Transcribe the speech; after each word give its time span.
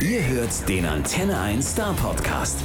Ihr 0.00 0.26
hört 0.26 0.68
den 0.68 0.84
Antenne 0.84 1.38
1 1.38 1.72
Star 1.72 1.94
Podcast. 1.94 2.58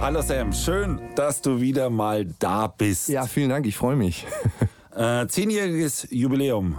Hallo 0.00 0.22
Sam, 0.22 0.52
schön, 0.52 1.00
dass 1.16 1.40
du 1.42 1.60
wieder 1.60 1.90
mal 1.90 2.26
da 2.38 2.66
bist. 2.68 3.08
Ja, 3.08 3.26
vielen 3.26 3.50
Dank, 3.50 3.66
ich 3.66 3.76
freue 3.76 3.96
mich. 3.96 4.26
Äh, 4.94 5.26
zehnjähriges 5.26 6.06
Jubiläum. 6.10 6.78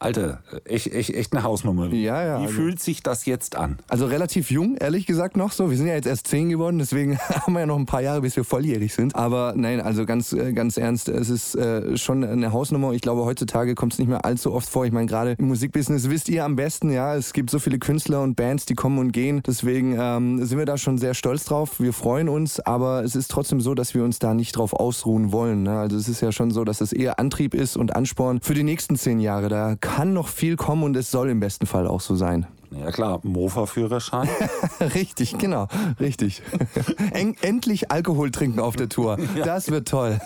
Alter, 0.00 0.42
echt, 0.64 0.92
echt, 0.94 1.10
echt 1.10 1.32
eine 1.34 1.42
Hausnummer. 1.42 1.88
Ja, 1.88 2.24
ja, 2.24 2.38
Wie 2.40 2.44
also- 2.44 2.54
fühlt 2.54 2.80
sich 2.80 3.02
das 3.02 3.26
jetzt 3.26 3.54
an? 3.54 3.78
Also 3.86 4.06
relativ 4.06 4.50
jung, 4.50 4.76
ehrlich 4.76 5.04
gesagt 5.04 5.36
noch 5.36 5.52
so. 5.52 5.70
Wir 5.70 5.76
sind 5.76 5.88
ja 5.88 5.94
jetzt 5.94 6.06
erst 6.06 6.26
zehn 6.26 6.48
geworden, 6.48 6.78
deswegen 6.78 7.18
haben 7.28 7.52
wir 7.52 7.60
ja 7.60 7.66
noch 7.66 7.78
ein 7.78 7.84
paar 7.84 8.00
Jahre, 8.00 8.22
bis 8.22 8.34
wir 8.34 8.44
volljährig 8.44 8.94
sind. 8.94 9.14
Aber 9.14 9.52
nein, 9.56 9.78
also 9.80 10.06
ganz, 10.06 10.32
äh, 10.32 10.54
ganz 10.54 10.78
ernst, 10.78 11.10
es 11.10 11.28
ist 11.28 11.54
äh, 11.54 11.98
schon 11.98 12.24
eine 12.24 12.50
Hausnummer. 12.50 12.92
Ich 12.92 13.02
glaube, 13.02 13.26
heutzutage 13.26 13.74
kommt 13.74 13.92
es 13.92 13.98
nicht 13.98 14.08
mehr 14.08 14.24
allzu 14.24 14.54
oft 14.54 14.70
vor. 14.70 14.86
Ich 14.86 14.92
meine, 14.92 15.06
gerade 15.06 15.34
im 15.38 15.48
Musikbusiness 15.48 16.08
wisst 16.08 16.30
ihr 16.30 16.46
am 16.46 16.56
besten, 16.56 16.90
ja, 16.90 17.14
es 17.14 17.34
gibt 17.34 17.50
so 17.50 17.58
viele 17.58 17.78
Künstler 17.78 18.22
und 18.22 18.36
Bands, 18.36 18.64
die 18.64 18.74
kommen 18.74 18.98
und 18.98 19.12
gehen. 19.12 19.42
Deswegen 19.46 19.96
ähm, 20.00 20.42
sind 20.46 20.56
wir 20.56 20.64
da 20.64 20.78
schon 20.78 20.96
sehr 20.96 21.12
stolz 21.12 21.44
drauf. 21.44 21.78
Wir 21.78 21.92
freuen 21.92 22.30
uns, 22.30 22.58
aber 22.58 23.04
es 23.04 23.14
ist 23.14 23.30
trotzdem 23.30 23.60
so, 23.60 23.74
dass 23.74 23.94
wir 23.94 24.02
uns 24.02 24.18
da 24.18 24.32
nicht 24.32 24.56
drauf 24.56 24.72
ausruhen 24.72 25.30
wollen. 25.30 25.64
Ne? 25.64 25.78
Also 25.78 25.98
es 25.98 26.08
ist 26.08 26.22
ja 26.22 26.32
schon 26.32 26.50
so, 26.52 26.64
dass 26.64 26.80
es 26.80 26.94
eher 26.94 27.18
Antrieb 27.18 27.52
ist 27.54 27.76
und 27.76 27.94
Ansporn 27.94 28.40
für 28.40 28.54
die 28.54 28.62
nächsten 28.62 28.96
zehn 28.96 29.20
Jahre. 29.20 29.50
Da 29.50 29.76
kann 29.90 30.12
noch 30.12 30.28
viel 30.28 30.56
kommen 30.56 30.84
und 30.84 30.96
es 30.96 31.10
soll 31.10 31.28
im 31.30 31.40
besten 31.40 31.66
Fall 31.66 31.86
auch 31.86 32.00
so 32.00 32.14
sein. 32.14 32.46
Ja 32.70 32.92
klar, 32.92 33.20
Mofa-Führerschein. 33.24 34.28
Richtig, 34.94 35.36
genau, 35.38 35.66
richtig. 35.98 36.42
En 37.12 37.34
endlich 37.42 37.90
Alkohol 37.90 38.30
trinken 38.30 38.60
auf 38.60 38.76
der 38.76 38.88
Tour. 38.88 39.18
Das 39.44 39.70
wird 39.70 39.88
toll. 39.88 40.20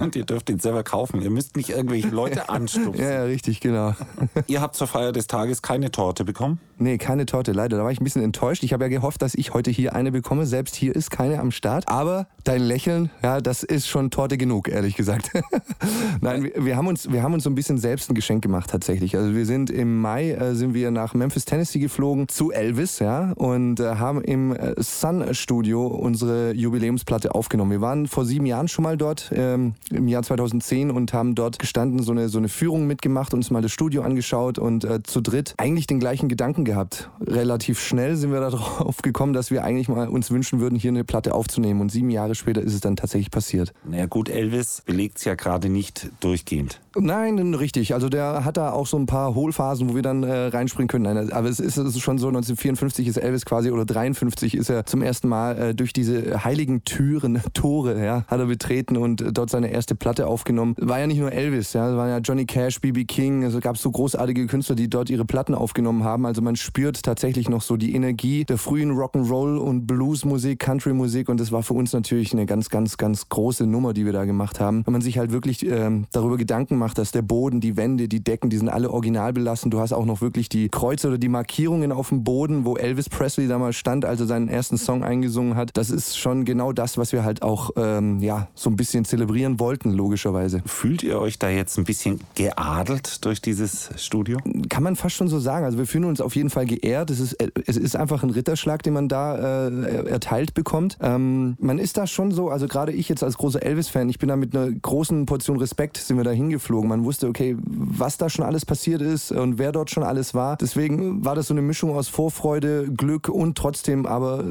und 0.00 0.14
ihr 0.16 0.24
dürft 0.24 0.50
ihn 0.50 0.58
selber 0.58 0.82
kaufen. 0.82 1.22
Ihr 1.22 1.30
müsst 1.30 1.56
nicht 1.56 1.70
irgendwelche 1.70 2.08
Leute 2.08 2.48
anstupsen. 2.48 3.02
Ja, 3.02 3.10
ja, 3.10 3.22
richtig, 3.24 3.60
genau. 3.60 3.94
Ihr 4.46 4.60
habt 4.60 4.76
zur 4.76 4.86
Feier 4.86 5.12
des 5.12 5.26
Tages 5.26 5.62
keine 5.62 5.90
Torte 5.90 6.24
bekommen? 6.24 6.60
Nee, 6.78 6.98
keine 6.98 7.26
Torte, 7.26 7.52
leider. 7.52 7.76
Da 7.78 7.84
war 7.84 7.90
ich 7.90 8.00
ein 8.00 8.04
bisschen 8.04 8.22
enttäuscht. 8.22 8.62
Ich 8.62 8.72
habe 8.72 8.84
ja 8.84 8.88
gehofft, 8.88 9.22
dass 9.22 9.34
ich 9.34 9.52
heute 9.52 9.70
hier 9.70 9.94
eine 9.94 10.12
bekomme. 10.12 10.46
Selbst 10.46 10.76
hier 10.76 10.94
ist 10.94 11.10
keine 11.10 11.40
am 11.40 11.50
Start. 11.50 11.88
Aber 11.88 12.26
dein 12.44 12.62
Lächeln, 12.62 13.10
ja, 13.22 13.40
das 13.40 13.62
ist 13.62 13.88
schon 13.88 14.10
Torte 14.10 14.38
genug, 14.38 14.68
ehrlich 14.68 14.96
gesagt. 14.96 15.30
Nein, 16.20 16.44
wir, 16.44 16.64
wir, 16.64 16.76
haben 16.76 16.86
uns, 16.86 17.10
wir 17.10 17.22
haben 17.22 17.34
uns 17.34 17.44
so 17.44 17.50
ein 17.50 17.54
bisschen 17.54 17.78
selbst 17.78 18.10
ein 18.10 18.14
Geschenk 18.14 18.42
gemacht 18.42 18.70
tatsächlich. 18.70 19.16
Also 19.16 19.34
wir 19.34 19.46
sind 19.46 19.70
im 19.70 20.00
Mai, 20.00 20.30
äh, 20.30 20.54
sind 20.54 20.74
wir 20.74 20.90
nach 20.90 21.14
Memphis, 21.14 21.44
Tennessee 21.44 21.79
geflogen 21.80 22.28
zu 22.28 22.52
Elvis, 22.52 22.98
ja, 22.98 23.32
und 23.32 23.80
äh, 23.80 23.96
haben 23.96 24.22
im 24.22 24.54
äh, 24.54 24.74
Sun 24.78 25.34
Studio 25.34 25.86
unsere 25.86 26.52
Jubiläumsplatte 26.52 27.34
aufgenommen. 27.34 27.70
Wir 27.70 27.80
waren 27.80 28.06
vor 28.06 28.24
sieben 28.24 28.46
Jahren 28.46 28.68
schon 28.68 28.84
mal 28.84 28.96
dort, 28.96 29.30
ähm, 29.34 29.74
im 29.90 30.08
Jahr 30.08 30.22
2010 30.22 30.90
und 30.90 31.12
haben 31.12 31.34
dort 31.34 31.58
gestanden, 31.58 32.02
so 32.02 32.12
eine, 32.12 32.28
so 32.28 32.38
eine 32.38 32.48
Führung 32.48 32.86
mitgemacht, 32.86 33.34
uns 33.34 33.50
mal 33.50 33.62
das 33.62 33.72
Studio 33.72 34.02
angeschaut 34.02 34.58
und 34.58 34.84
äh, 34.84 35.02
zu 35.02 35.20
dritt 35.20 35.54
eigentlich 35.56 35.86
den 35.86 36.00
gleichen 36.00 36.28
Gedanken 36.28 36.64
gehabt. 36.64 37.10
Relativ 37.20 37.80
schnell 37.80 38.16
sind 38.16 38.32
wir 38.32 38.40
darauf 38.50 39.02
gekommen, 39.02 39.32
dass 39.32 39.50
wir 39.50 39.64
eigentlich 39.64 39.88
mal 39.88 40.08
uns 40.08 40.30
wünschen 40.30 40.60
würden, 40.60 40.78
hier 40.78 40.90
eine 40.90 41.04
Platte 41.04 41.34
aufzunehmen. 41.34 41.80
Und 41.80 41.90
sieben 41.90 42.10
Jahre 42.10 42.34
später 42.34 42.60
ist 42.60 42.74
es 42.74 42.80
dann 42.80 42.96
tatsächlich 42.96 43.30
passiert. 43.30 43.72
Naja 43.84 44.06
gut, 44.06 44.28
Elvis 44.28 44.82
belegt 44.84 45.18
es 45.18 45.24
ja 45.24 45.34
gerade 45.34 45.68
nicht 45.68 46.10
durchgehend. 46.20 46.80
Nein, 46.96 47.54
richtig. 47.54 47.94
Also 47.94 48.08
der 48.08 48.44
hat 48.44 48.56
da 48.56 48.72
auch 48.72 48.86
so 48.86 48.98
ein 48.98 49.06
paar 49.06 49.34
Hohlphasen, 49.34 49.88
wo 49.88 49.94
wir 49.94 50.02
dann 50.02 50.22
äh, 50.24 50.46
reinspringen 50.46 50.88
können. 50.88 51.04
Nein, 51.04 51.32
aber 51.32 51.48
es 51.48 51.60
ist, 51.60 51.69
es 51.76 51.96
ist 51.96 52.00
schon 52.00 52.18
so, 52.18 52.28
1954 52.28 53.08
ist 53.08 53.16
Elvis 53.16 53.44
quasi, 53.44 53.70
oder 53.70 53.84
53 53.84 54.56
ist 54.56 54.70
er 54.70 54.86
zum 54.86 55.02
ersten 55.02 55.28
Mal 55.28 55.58
äh, 55.58 55.74
durch 55.74 55.92
diese 55.92 56.44
heiligen 56.44 56.84
Türen, 56.84 57.40
Tore, 57.54 58.04
ja, 58.04 58.24
hat 58.26 58.40
er 58.40 58.46
betreten 58.46 58.96
und 58.96 59.20
äh, 59.20 59.32
dort 59.32 59.50
seine 59.50 59.70
erste 59.70 59.94
Platte 59.94 60.26
aufgenommen. 60.26 60.74
War 60.78 60.98
ja 60.98 61.06
nicht 61.06 61.20
nur 61.20 61.32
Elvis, 61.32 61.72
ja, 61.72 61.90
es 61.90 61.96
waren 61.96 62.08
ja 62.08 62.18
Johnny 62.18 62.46
Cash, 62.46 62.80
B.B. 62.80 63.04
King, 63.04 63.44
also 63.44 63.60
gab 63.60 63.76
es 63.76 63.82
so 63.82 63.90
großartige 63.90 64.46
Künstler, 64.46 64.74
die 64.74 64.88
dort 64.88 65.10
ihre 65.10 65.24
Platten 65.24 65.54
aufgenommen 65.54 66.04
haben. 66.04 66.26
Also 66.26 66.42
man 66.42 66.56
spürt 66.56 67.02
tatsächlich 67.02 67.48
noch 67.48 67.62
so 67.62 67.76
die 67.76 67.94
Energie 67.94 68.44
der 68.44 68.58
frühen 68.58 68.92
Rock'n'Roll 68.92 69.56
und 69.56 69.86
Bluesmusik, 69.86 70.58
Countrymusik 70.58 71.28
und 71.28 71.40
das 71.40 71.52
war 71.52 71.62
für 71.62 71.74
uns 71.74 71.92
natürlich 71.92 72.32
eine 72.32 72.46
ganz, 72.46 72.68
ganz, 72.68 72.96
ganz 72.96 73.28
große 73.28 73.66
Nummer, 73.66 73.92
die 73.92 74.04
wir 74.04 74.12
da 74.12 74.24
gemacht 74.24 74.60
haben. 74.60 74.86
Wenn 74.86 74.92
man 74.92 75.02
sich 75.02 75.18
halt 75.18 75.32
wirklich 75.32 75.66
ähm, 75.66 76.06
darüber 76.12 76.36
Gedanken 76.36 76.76
macht, 76.76 76.98
dass 76.98 77.12
der 77.12 77.22
Boden, 77.22 77.60
die 77.60 77.76
Wände, 77.76 78.08
die 78.08 78.22
Decken, 78.22 78.50
die 78.50 78.56
sind 78.56 78.68
alle 78.68 78.90
original 78.90 79.32
belassen. 79.32 79.70
Du 79.70 79.80
hast 79.80 79.92
auch 79.92 80.04
noch 80.04 80.20
wirklich 80.20 80.48
die 80.48 80.68
Kreuze 80.68 81.08
oder 81.08 81.18
die 81.18 81.28
Markierungen 81.28 81.59
auf 81.68 82.08
dem 82.08 82.24
Boden, 82.24 82.64
wo 82.64 82.76
Elvis 82.76 83.08
Presley 83.08 83.48
damals 83.48 83.76
stand, 83.76 84.04
als 84.04 84.20
er 84.20 84.26
seinen 84.26 84.48
ersten 84.48 84.78
Song 84.78 85.04
eingesungen 85.04 85.56
hat. 85.56 85.70
Das 85.74 85.90
ist 85.90 86.18
schon 86.18 86.44
genau 86.44 86.72
das, 86.72 86.98
was 86.98 87.12
wir 87.12 87.24
halt 87.24 87.42
auch 87.42 87.70
ähm, 87.76 88.20
ja 88.20 88.48
so 88.54 88.70
ein 88.70 88.76
bisschen 88.76 89.04
zelebrieren 89.04 89.60
wollten, 89.60 89.90
logischerweise. 89.90 90.62
Fühlt 90.66 91.02
ihr 91.02 91.20
euch 91.20 91.38
da 91.38 91.48
jetzt 91.48 91.78
ein 91.78 91.84
bisschen 91.84 92.20
geadelt 92.34 93.24
durch 93.24 93.40
dieses 93.40 93.90
Studio? 93.96 94.38
Kann 94.68 94.82
man 94.82 94.96
fast 94.96 95.16
schon 95.16 95.28
so 95.28 95.38
sagen. 95.38 95.64
Also 95.64 95.78
wir 95.78 95.86
fühlen 95.86 96.04
uns 96.04 96.20
auf 96.20 96.36
jeden 96.36 96.50
Fall 96.50 96.66
geehrt. 96.66 97.10
Es 97.10 97.20
ist, 97.20 97.36
es 97.66 97.76
ist 97.76 97.96
einfach 97.96 98.22
ein 98.22 98.30
Ritterschlag, 98.30 98.82
den 98.82 98.94
man 98.94 99.08
da 99.08 99.68
äh, 99.68 100.06
erteilt 100.08 100.54
bekommt. 100.54 100.98
Ähm, 101.00 101.56
man 101.60 101.78
ist 101.78 101.96
da 101.96 102.06
schon 102.06 102.32
so, 102.32 102.50
also 102.50 102.66
gerade 102.66 102.92
ich 102.92 103.08
jetzt 103.08 103.22
als 103.22 103.36
großer 103.36 103.62
Elvis-Fan, 103.62 104.08
ich 104.08 104.18
bin 104.18 104.28
da 104.28 104.36
mit 104.36 104.56
einer 104.56 104.70
großen 104.70 105.26
Portion 105.26 105.58
Respekt 105.58 105.96
sind 105.98 106.16
wir 106.16 106.24
da 106.24 106.30
hingeflogen. 106.30 106.88
Man 106.88 107.04
wusste, 107.04 107.28
okay, 107.28 107.56
was 107.60 108.18
da 108.18 108.30
schon 108.30 108.44
alles 108.44 108.64
passiert 108.64 109.02
ist 109.02 109.32
und 109.32 109.58
wer 109.58 109.72
dort 109.72 109.90
schon 109.90 110.02
alles 110.02 110.34
war. 110.34 110.56
Deswegen 110.56 111.24
war 111.24 111.34
das 111.34 111.49
so 111.50 111.54
eine 111.54 111.62
Mischung 111.62 111.96
aus 111.96 112.06
Vorfreude, 112.08 112.88
Glück 112.96 113.28
und 113.28 113.58
trotzdem 113.58 114.06
aber 114.06 114.44